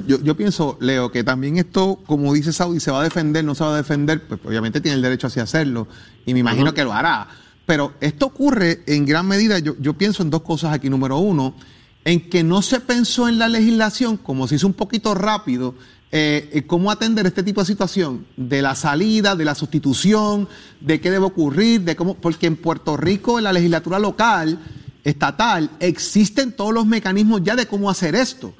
[0.06, 3.56] Yo, yo, pienso, Leo, que también esto, como dice Saudi, se va a defender, no
[3.56, 5.88] se va a defender, pues obviamente tiene el derecho a hacerlo
[6.24, 7.26] y me imagino que lo hará.
[7.66, 10.88] Pero esto ocurre en gran medida, yo, yo pienso en dos cosas aquí.
[10.88, 11.56] Número uno,
[12.04, 15.74] en que no se pensó en la legislación, como se hizo un poquito rápido,
[16.12, 20.46] eh, cómo atender este tipo de situación, de la salida, de la sustitución,
[20.80, 24.60] de qué debe ocurrir, de cómo, porque en Puerto Rico, en la legislatura local,
[25.04, 28.54] estatal, existen todos los mecanismos ya de cómo hacer esto.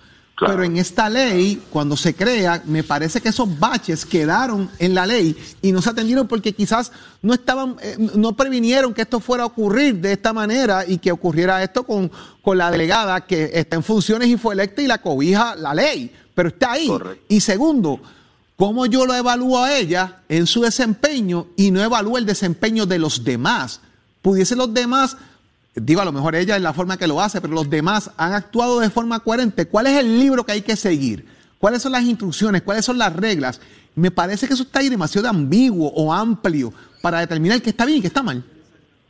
[0.46, 5.04] Pero en esta ley, cuando se crea, me parece que esos baches quedaron en la
[5.04, 9.42] ley y no se atendieron porque quizás no estaban, eh, no previnieron que esto fuera
[9.42, 13.76] a ocurrir de esta manera y que ocurriera esto con, con la delegada que está
[13.76, 16.90] en funciones y fue electa y la cobija la ley, pero está ahí.
[17.28, 18.00] Y segundo,
[18.56, 22.98] ¿cómo yo lo evalúo a ella en su desempeño y no evalúo el desempeño de
[22.98, 23.82] los demás?
[24.22, 25.18] Pudiesen los demás
[25.84, 28.32] digo, a lo mejor ella es la forma que lo hace, pero los demás han
[28.32, 29.66] actuado de forma coherente.
[29.66, 31.26] ¿Cuál es el libro que hay que seguir?
[31.58, 32.62] ¿Cuáles son las instrucciones?
[32.62, 33.60] ¿Cuáles son las reglas?
[33.94, 37.98] Me parece que eso está ahí demasiado ambiguo o amplio para determinar qué está bien
[37.98, 38.42] y qué está mal.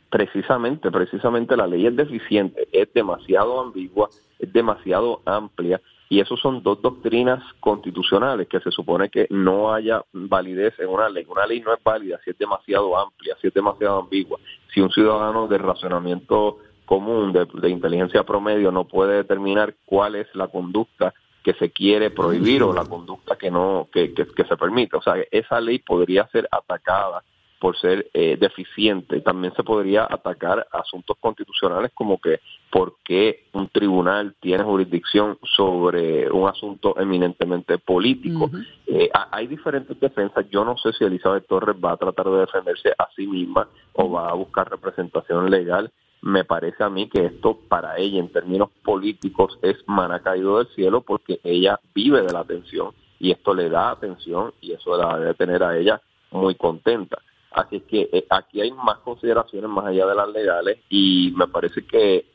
[0.09, 5.79] Precisamente, precisamente la ley es deficiente, es demasiado ambigua, es demasiado amplia
[6.11, 11.07] y eso son dos doctrinas constitucionales que se supone que no haya validez en una
[11.07, 11.25] ley.
[11.25, 14.37] Una ley no es válida si es demasiado amplia, si es demasiado ambigua.
[14.73, 20.49] Si un ciudadano de racionamiento común, de, inteligencia promedio, no puede determinar cuál es la
[20.49, 21.13] conducta
[21.45, 24.97] que se quiere prohibir o la conducta que no que, que se permite.
[24.97, 27.23] O sea, esa ley podría ser atacada
[27.61, 29.21] por ser eh, deficiente.
[29.21, 32.39] También se podría atacar asuntos constitucionales como que
[32.71, 38.49] por qué un tribunal tiene jurisdicción sobre un asunto eminentemente político.
[38.87, 40.49] Eh, hay diferentes defensas.
[40.49, 44.09] Yo no sé si Elizabeth Torres va a tratar de defenderse a sí misma o
[44.09, 45.91] va a buscar representación legal.
[46.23, 50.67] Me parece a mí que esto para ella en términos políticos es mana caído del
[50.69, 55.19] cielo porque ella vive de la atención y esto le da atención y eso la
[55.19, 57.19] debe tener a ella muy contenta.
[57.51, 61.85] Así que eh, aquí hay más consideraciones más allá de las legales y me parece
[61.85, 62.25] que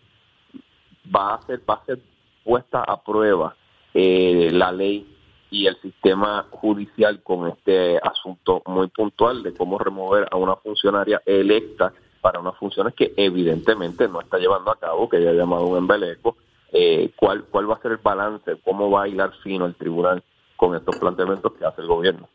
[1.14, 1.98] va a ser, va a ser
[2.44, 3.56] puesta a prueba
[3.94, 5.06] eh, la ley
[5.50, 11.22] y el sistema judicial con este asunto muy puntual de cómo remover a una funcionaria
[11.24, 15.64] electa para unas funciones que evidentemente no está llevando a cabo, que ya ha llamado
[15.64, 16.36] un embeleco,
[16.72, 20.22] eh, cuál, cuál va a ser el balance, cómo va a hilar fino el tribunal
[20.56, 22.28] con estos planteamientos que hace el gobierno.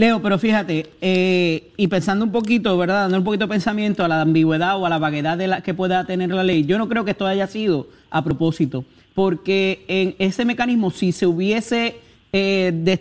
[0.00, 3.02] Leo, pero fíjate, eh, y pensando un poquito, ¿verdad?
[3.02, 5.74] Dando un poquito de pensamiento a la ambigüedad o a la vaguedad de la que
[5.74, 10.14] pueda tener la ley, yo no creo que esto haya sido a propósito, porque en
[10.18, 11.96] ese mecanismo, si se hubiese
[12.32, 12.98] eh,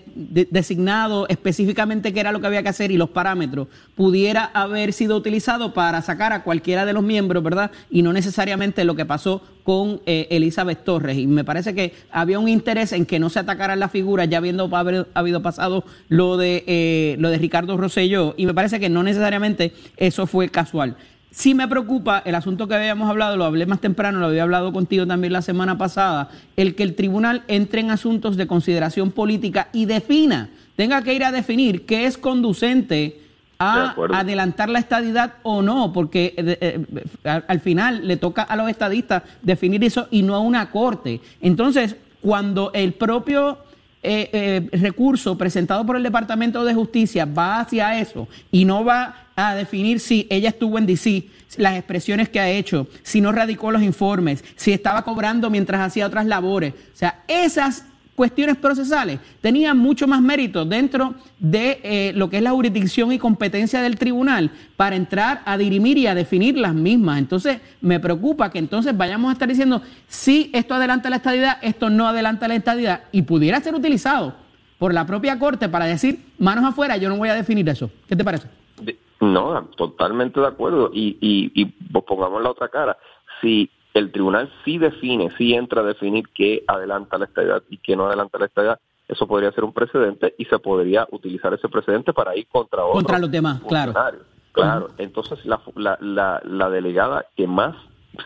[0.50, 5.16] designado específicamente qué era lo que había que hacer y los parámetros, pudiera haber sido
[5.16, 7.72] utilizado para sacar a cualquiera de los miembros, ¿verdad?
[7.92, 11.18] Y no necesariamente lo que pasó con eh, Elizabeth Torres.
[11.18, 14.40] Y me parece que había un interés en que no se atacaran las figuras, ya
[14.40, 18.90] habiendo haber, habido pasado lo de, eh, lo de Ricardo Rosselló, y me parece que
[18.90, 20.98] no necesariamente eso fue casual.
[21.32, 24.74] Sí me preocupa el asunto que habíamos hablado, lo hablé más temprano, lo había hablado
[24.74, 29.70] contigo también la semana pasada, el que el tribunal entre en asuntos de consideración política
[29.72, 33.22] y defina, tenga que ir a definir qué es conducente
[33.60, 36.86] a adelantar la estadidad o no, porque eh, eh,
[37.26, 41.20] al, al final le toca a los estadistas definir eso y no a una corte.
[41.42, 43.60] Entonces, cuando el propio
[44.02, 49.56] eh, recurso presentado por el Departamento de Justicia va hacia eso y no va a
[49.56, 51.26] definir si ella estuvo en DC,
[51.58, 56.06] las expresiones que ha hecho, si no radicó los informes, si estaba cobrando mientras hacía
[56.06, 56.74] otras labores.
[56.74, 57.86] O sea, esas
[58.20, 63.18] cuestiones procesales tenían mucho más mérito dentro de eh, lo que es la jurisdicción y
[63.18, 67.18] competencia del tribunal para entrar a dirimir y a definir las mismas.
[67.18, 71.90] Entonces, me preocupa que entonces vayamos a estar diciendo, si esto adelanta la estadidad, esto
[71.90, 74.36] no adelanta la estadidad, y pudiera ser utilizado
[74.80, 77.90] por la propia Corte para decir, manos afuera, yo no voy a definir eso.
[78.06, 78.48] ¿Qué te parece?
[79.20, 80.92] No, totalmente de acuerdo.
[80.94, 81.66] Y, y, y
[82.02, 82.98] pongamos la otra cara.
[83.42, 87.96] Si el tribunal sí define, sí entra a definir qué adelanta la estadidad y qué
[87.96, 92.14] no adelanta la estadidad, eso podría ser un precedente y se podría utilizar ese precedente
[92.14, 93.94] para ir contra otros Contra los demás, claro.
[94.52, 95.62] Claro, entonces la,
[96.02, 97.76] la, la, delegada que más,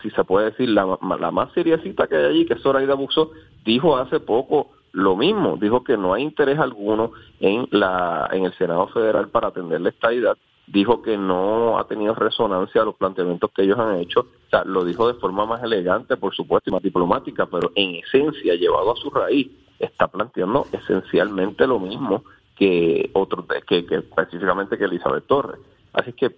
[0.02, 3.30] si se puede decir, la, la más seriecita que hay allí, que es Zoraida Buxo,
[3.64, 8.54] dijo hace poco lo mismo, dijo que no hay interés alguno en, la, en el
[8.54, 10.36] Senado Federal para atender la estadidad
[10.66, 14.20] dijo que no ha tenido resonancia a los planteamientos que ellos han hecho.
[14.20, 17.96] O sea, lo dijo de forma más elegante, por supuesto, y más diplomática, pero en
[17.96, 22.24] esencia, llevado a su raíz, está planteando esencialmente lo mismo
[22.56, 25.60] que otros, que, que específicamente que Elizabeth Torres.
[25.92, 26.36] Así que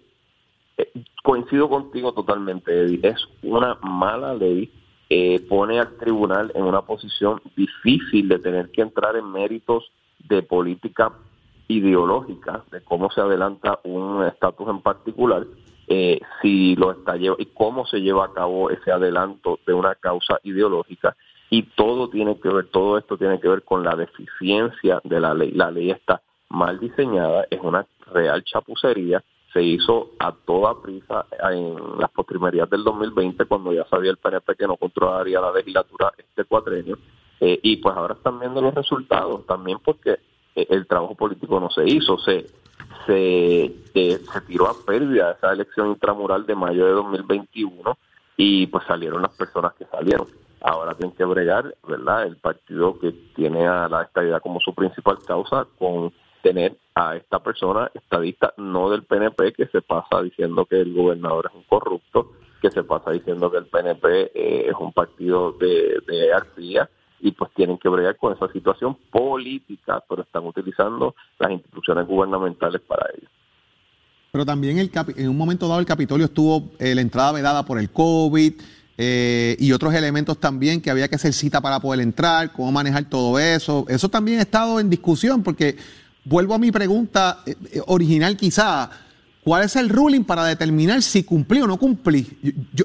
[0.79, 3.01] eh, coincido contigo totalmente, Eddie.
[3.03, 4.71] Es una mala ley.
[5.09, 10.43] Eh, pone al tribunal en una posición difícil de tener que entrar en méritos de
[10.43, 11.13] política
[11.69, 15.47] ideológica de cómo se adelanta un estatus en particular,
[15.89, 20.39] eh, si lo está y cómo se lleva a cabo ese adelanto de una causa
[20.43, 21.17] ideológica
[21.51, 25.33] y todo tiene que ver, todo esto tiene que ver con la deficiencia de la
[25.35, 25.53] ley.
[25.53, 31.77] La ley está mal diseñada, es una real chapucería, se hizo a toda prisa en
[31.99, 36.45] las postrimerías del 2020 cuando ya sabía el PNP que no controlaría la legislatura este
[36.45, 36.99] cuatrenio
[37.41, 40.19] eh, y pues ahora están viendo los resultados también porque
[40.57, 42.47] el trabajo político no se hizo, se,
[43.07, 47.99] se, se tiró a pérdida esa elección intramural de mayo de 2021
[48.37, 50.27] y pues salieron las personas que salieron.
[50.61, 52.27] Ahora tienen que bregar, ¿verdad?
[52.27, 57.41] El partido que tiene a la estadidad como su principal causa con tener a esta
[57.41, 62.33] persona estadista, no del PNP, que se pasa diciendo que el gobernador es un corrupto,
[62.63, 66.89] que se pasa diciendo que el PNP eh, es un partido de, de arcilla,
[67.21, 72.81] y pues tienen que bregar con esa situación política, pero están utilizando las instituciones gubernamentales
[72.83, 73.29] para ello.
[74.33, 77.79] Pero también el en un momento dado el Capitolio estuvo eh, la entrada vedada por
[77.79, 78.53] el COVID
[78.99, 83.09] eh, y otros elementos también que había que hacer cita para poder entrar, cómo manejar
[83.09, 83.87] todo eso.
[83.89, 85.77] Eso también ha estado en discusión porque
[86.25, 88.91] vuelvo a mi pregunta eh, original quizá.
[89.43, 92.27] ¿Cuál es el ruling para determinar si cumplí o no cumplí?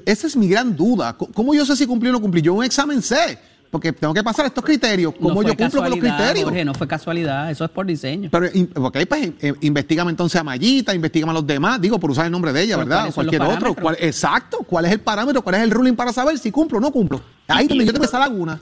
[0.06, 1.16] esa es mi gran duda.
[1.16, 2.40] ¿Cómo yo sé si cumplí o no cumplí?
[2.40, 3.38] Yo un examen sé
[3.72, 5.14] porque tengo que pasar estos criterios.
[5.18, 6.44] ¿Cómo yo cumplo con los criterios?
[6.44, 8.28] Jorge, no fue casualidad, eso es por diseño.
[8.30, 8.48] Pero,
[8.86, 12.32] ok, pues eh, investigame entonces a Mayita, investigame a los demás, digo, por usar el
[12.32, 13.08] nombre de ella, ¿verdad?
[13.08, 13.74] O cualquier otro.
[13.98, 15.40] exacto, ¿cuál es el parámetro?
[15.40, 17.22] ¿Cuál es el ruling para saber si cumplo o no cumplo?
[17.48, 18.60] Ahí donde yo tengo esa laguna.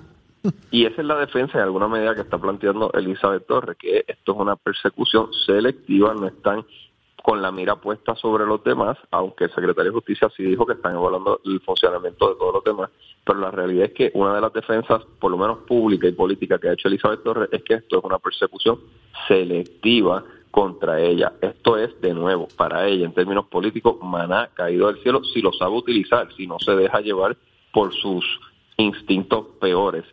[0.70, 4.32] Y esa es la defensa en alguna medida que está planteando Elizabeth Torres, que esto
[4.32, 6.64] es una persecución selectiva, no están
[7.22, 10.74] con la mira puesta sobre los demás, aunque el secretario de Justicia sí dijo que
[10.74, 12.90] están evaluando el funcionamiento de todos los demás,
[13.24, 16.58] pero la realidad es que una de las defensas, por lo menos pública y política
[16.58, 18.80] que ha hecho Elizabeth Torres, es que esto es una persecución
[19.28, 21.32] selectiva contra ella.
[21.40, 25.52] Esto es, de nuevo, para ella, en términos políticos, maná caído del cielo si lo
[25.52, 27.36] sabe utilizar, si no se deja llevar
[27.72, 28.24] por sus
[28.76, 30.04] instintos peores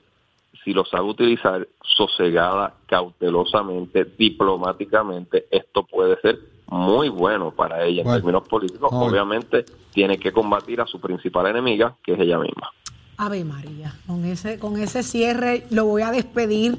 [0.68, 8.08] si lo sabe utilizar sosegada, cautelosamente, diplomáticamente, esto puede ser muy bueno para ella en
[8.08, 8.90] términos políticos.
[8.92, 12.72] Obviamente tiene que combatir a su principal enemiga, que es ella misma.
[13.18, 16.78] Ave María, con ese, con ese cierre lo voy a despedir.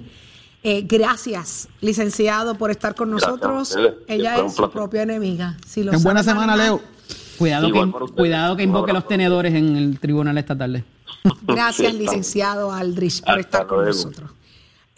[0.62, 3.76] Eh, gracias, licenciado, por estar con nosotros.
[4.07, 5.57] Ella es su propia enemiga.
[5.66, 6.80] Si lo en buena semana, Leo.
[7.39, 10.84] Cuidado que, cuidado que invoque los tenedores en el tribunal esta tarde.
[11.43, 14.30] Gracias, licenciado Aldrich, por estar con nosotros.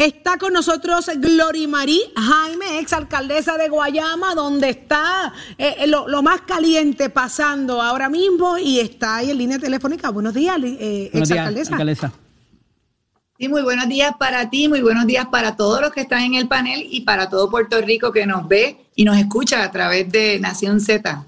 [0.00, 6.40] Está con nosotros Glorimari Jaime, ex alcaldesa de Guayama, donde está eh, eh, lo, más
[6.40, 10.08] caliente pasando ahora mismo y está ahí en línea telefónica.
[10.08, 12.12] Buenos días, eh, ex alcaldesa.
[13.38, 16.32] Sí, muy buenos días para ti, muy buenos días para todos los que están en
[16.32, 20.10] el panel y para todo Puerto Rico que nos ve y nos escucha a través
[20.10, 21.26] de Nación Z.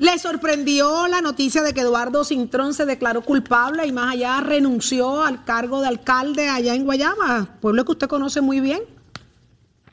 [0.00, 5.22] Le sorprendió la noticia de que Eduardo Cintrón se declaró culpable y más allá renunció
[5.22, 8.80] al cargo de alcalde allá en Guayama, pueblo que usted conoce muy bien.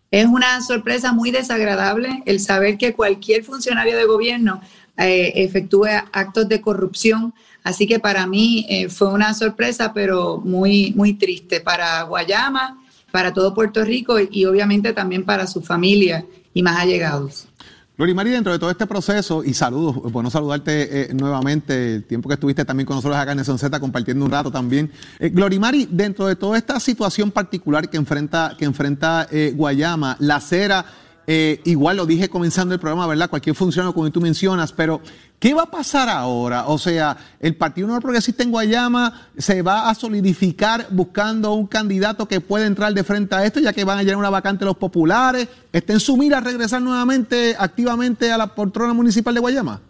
[0.10, 4.62] Es una sorpresa muy desagradable el saber que cualquier funcionario de gobierno
[4.96, 7.34] eh, efectúe actos de corrupción.
[7.62, 12.82] Así que para mí eh, fue una sorpresa, pero muy, muy triste para Guayama,
[13.12, 17.50] para todo Puerto Rico y, y obviamente también para su familia y más allegados.
[17.98, 22.30] Gloria Mari, dentro de todo este proceso, y saludos, bueno saludarte eh, nuevamente, el tiempo
[22.30, 24.92] que estuviste también con nosotros acá en Son Z compartiendo un rato también.
[25.18, 30.16] Eh, Gloria Mari, dentro de toda esta situación particular que enfrenta, que enfrenta eh, Guayama,
[30.20, 30.86] la acera
[31.30, 33.30] eh, igual lo dije comenzando el programa, ¿verdad?
[33.30, 35.02] Cualquier funcionario como tú mencionas, pero
[35.40, 36.68] ¿qué va a pasar ahora?
[36.68, 42.30] O sea, el Partido Nuevo Progresista en Guayama se va a solidificar buscando un candidato
[42.30, 44.78] que pueda entrar de frente a esto, ya que van a llenar una vacante los
[44.78, 45.50] populares.
[45.74, 49.82] ¿Está en su mira regresar nuevamente activamente a la poltrona municipal de Guayama?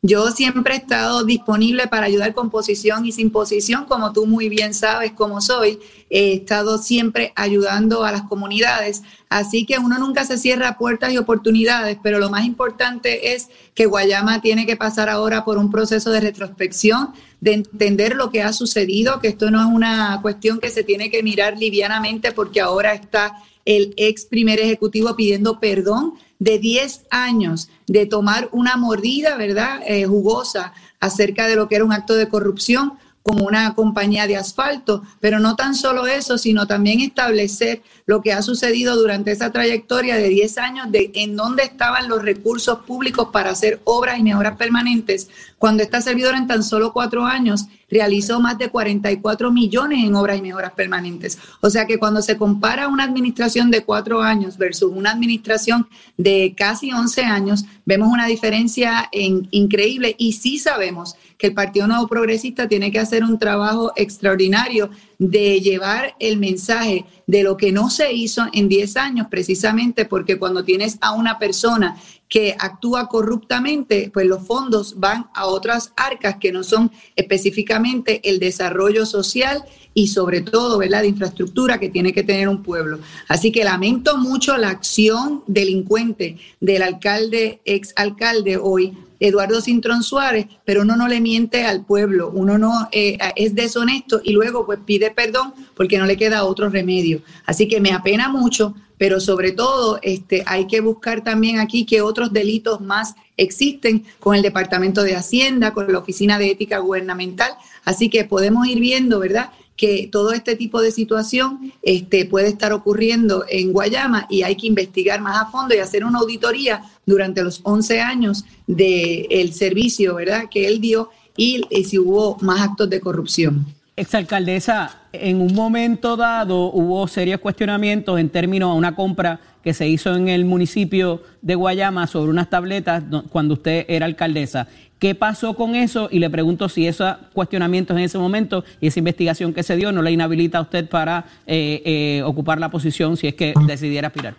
[0.00, 4.48] Yo siempre he estado disponible para ayudar con posición y sin posición, como tú muy
[4.48, 5.80] bien sabes cómo soy.
[6.08, 9.02] He estado siempre ayudando a las comunidades.
[9.28, 13.86] Así que uno nunca se cierra puertas y oportunidades, pero lo más importante es que
[13.86, 18.52] Guayama tiene que pasar ahora por un proceso de retrospección, de entender lo que ha
[18.52, 22.94] sucedido, que esto no es una cuestión que se tiene que mirar livianamente porque ahora
[22.94, 29.80] está el ex primer ejecutivo pidiendo perdón de 10 años de tomar una mordida, ¿verdad?,
[29.86, 32.94] eh, jugosa acerca de lo que era un acto de corrupción
[33.28, 38.32] como una compañía de asfalto, pero no tan solo eso, sino también establecer lo que
[38.32, 43.28] ha sucedido durante esa trayectoria de 10 años de en dónde estaban los recursos públicos
[43.30, 45.28] para hacer obras y mejoras permanentes,
[45.58, 50.38] cuando esta servidora en tan solo cuatro años realizó más de 44 millones en obras
[50.38, 51.38] y mejoras permanentes.
[51.60, 56.54] O sea que cuando se compara una administración de cuatro años versus una administración de
[56.56, 62.08] casi 11 años, vemos una diferencia en, increíble y sí sabemos que el Partido Nuevo
[62.08, 67.90] Progresista tiene que hacer un trabajo extraordinario de llevar el mensaje de lo que no
[67.90, 71.96] se hizo en 10 años, precisamente porque cuando tienes a una persona
[72.28, 78.38] que actúa corruptamente, pues los fondos van a otras arcas que no son específicamente el
[78.38, 79.64] desarrollo social
[79.94, 83.00] y sobre todo, ¿verdad?, de infraestructura que tiene que tener un pueblo.
[83.26, 90.46] Así que lamento mucho la acción delincuente del alcalde, ex alcalde hoy, Eduardo Cintrón Suárez,
[90.64, 94.78] pero uno no le miente al pueblo, uno no eh, es deshonesto y luego pues
[94.84, 97.22] pide perdón porque no le queda otro remedio.
[97.46, 102.02] Así que me apena mucho, pero sobre todo este, hay que buscar también aquí que
[102.02, 107.52] otros delitos más existen con el Departamento de Hacienda, con la Oficina de Ética Gubernamental.
[107.84, 109.50] Así que podemos ir viendo, ¿verdad?
[109.78, 114.66] Que todo este tipo de situación este, puede estar ocurriendo en Guayama y hay que
[114.66, 120.46] investigar más a fondo y hacer una auditoría durante los 11 años del servicio ¿verdad?
[120.50, 123.77] que él dio y, y si hubo más actos de corrupción.
[123.98, 129.88] Exalcaldesa, en un momento dado hubo serios cuestionamientos en términos a una compra que se
[129.88, 134.68] hizo en el municipio de Guayama sobre unas tabletas cuando usted era alcaldesa.
[135.00, 136.08] ¿Qué pasó con eso?
[136.12, 139.90] Y le pregunto si esos cuestionamientos en ese momento y esa investigación que se dio
[139.90, 144.06] no le inhabilita a usted para eh, eh, ocupar la posición si es que decidiera
[144.06, 144.36] aspirar.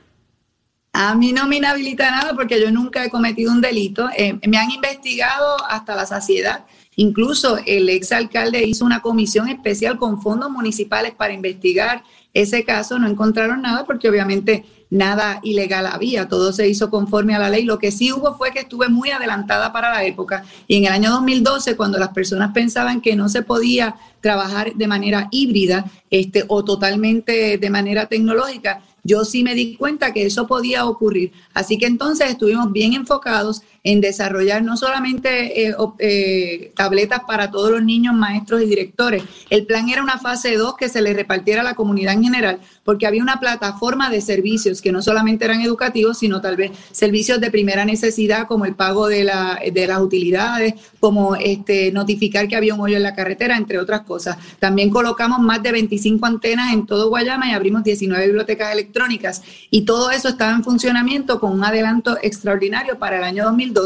[0.94, 4.10] A mí no me inhabilita nada porque yo nunca he cometido un delito.
[4.18, 6.64] Eh, me han investigado hasta la saciedad.
[7.00, 13.00] Incluso el exalcalde hizo una comisión especial con fondos municipales para investigar ese caso.
[13.00, 17.64] No encontraron nada porque obviamente nada ilegal había, todo se hizo conforme a la ley.
[17.64, 20.92] Lo que sí hubo fue que estuve muy adelantada para la época y en el
[20.92, 26.44] año 2012, cuando las personas pensaban que no se podía trabajar de manera híbrida este,
[26.50, 31.32] o totalmente de manera tecnológica, yo sí me di cuenta que eso podía ocurrir.
[31.54, 33.62] Así que entonces estuvimos bien enfocados
[33.92, 39.24] en desarrollar no solamente eh, eh, tabletas para todos los niños, maestros y directores.
[39.50, 42.60] El plan era una fase 2 que se le repartiera a la comunidad en general,
[42.84, 47.42] porque había una plataforma de servicios que no solamente eran educativos, sino tal vez servicios
[47.42, 52.56] de primera necesidad, como el pago de, la, de las utilidades, como este, notificar que
[52.56, 54.38] había un hoyo en la carretera, entre otras cosas.
[54.60, 59.82] También colocamos más de 25 antenas en todo Guayama y abrimos 19 bibliotecas electrónicas y
[59.82, 63.79] todo eso estaba en funcionamiento con un adelanto extraordinario para el año 2012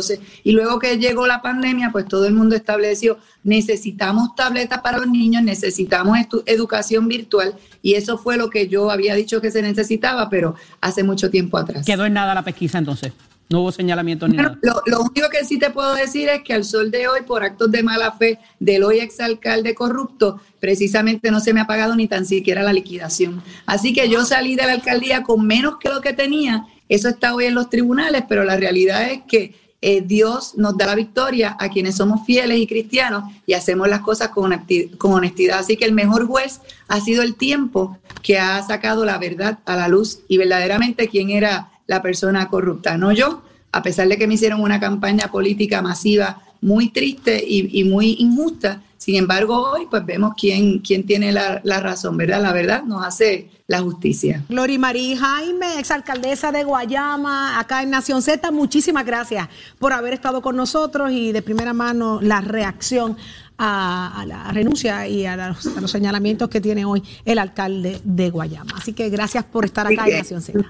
[0.43, 5.07] y luego que llegó la pandemia, pues todo el mundo estableció necesitamos tabletas para los
[5.07, 10.29] niños, necesitamos educación virtual y eso fue lo que yo había dicho que se necesitaba,
[10.29, 11.85] pero hace mucho tiempo atrás.
[11.85, 13.11] Quedó en nada la pesquisa entonces.
[13.49, 14.57] No hubo señalamiento ni nada.
[14.63, 17.69] Lo, único que sí te puedo decir es que al sol de hoy, por actos
[17.69, 22.25] de mala fe del hoy exalcalde corrupto, precisamente no se me ha pagado ni tan
[22.25, 23.43] siquiera la liquidación.
[23.65, 26.65] Así que yo salí de la alcaldía con menos que lo que tenía.
[26.87, 29.53] Eso está hoy en los tribunales, pero la realidad es que
[29.85, 33.99] eh, Dios nos da la victoria a quienes somos fieles y cristianos y hacemos las
[33.99, 34.53] cosas con
[34.97, 35.59] con honestidad.
[35.59, 39.75] Así que el mejor juez ha sido el tiempo que ha sacado la verdad a
[39.75, 43.41] la luz y verdaderamente quién era la persona corrupta, no yo,
[43.73, 48.81] a pesar de que me hicieron una campaña política masiva muy triste y muy injusta.
[49.03, 52.41] Sin embargo, hoy pues vemos quién, quién tiene la, la razón, ¿verdad?
[52.41, 54.45] La verdad nos hace la justicia.
[54.47, 60.41] Glory María Jaime, exalcaldesa de Guayama, acá en Nación Z, muchísimas gracias por haber estado
[60.41, 63.17] con nosotros y de primera mano la reacción
[63.57, 67.99] a, a la renuncia y a los, a los señalamientos que tiene hoy el alcalde
[68.05, 68.71] de Guayama.
[68.77, 70.63] Así que gracias por estar acá en Nación Z.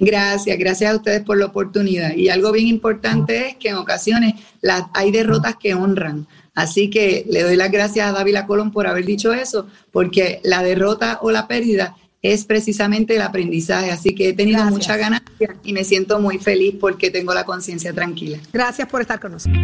[0.00, 2.14] Gracias, gracias a ustedes por la oportunidad.
[2.14, 6.26] Y algo bien importante es que en ocasiones las, hay derrotas que honran.
[6.60, 10.62] Así que le doy las gracias a Dávila Colón por haber dicho eso, porque la
[10.62, 13.90] derrota o la pérdida es precisamente el aprendizaje.
[13.90, 14.72] Así que he tenido Gracias.
[14.72, 18.38] mucha ganancia y me siento muy feliz porque tengo la conciencia tranquila.
[18.52, 19.58] Gracias por estar con nosotros.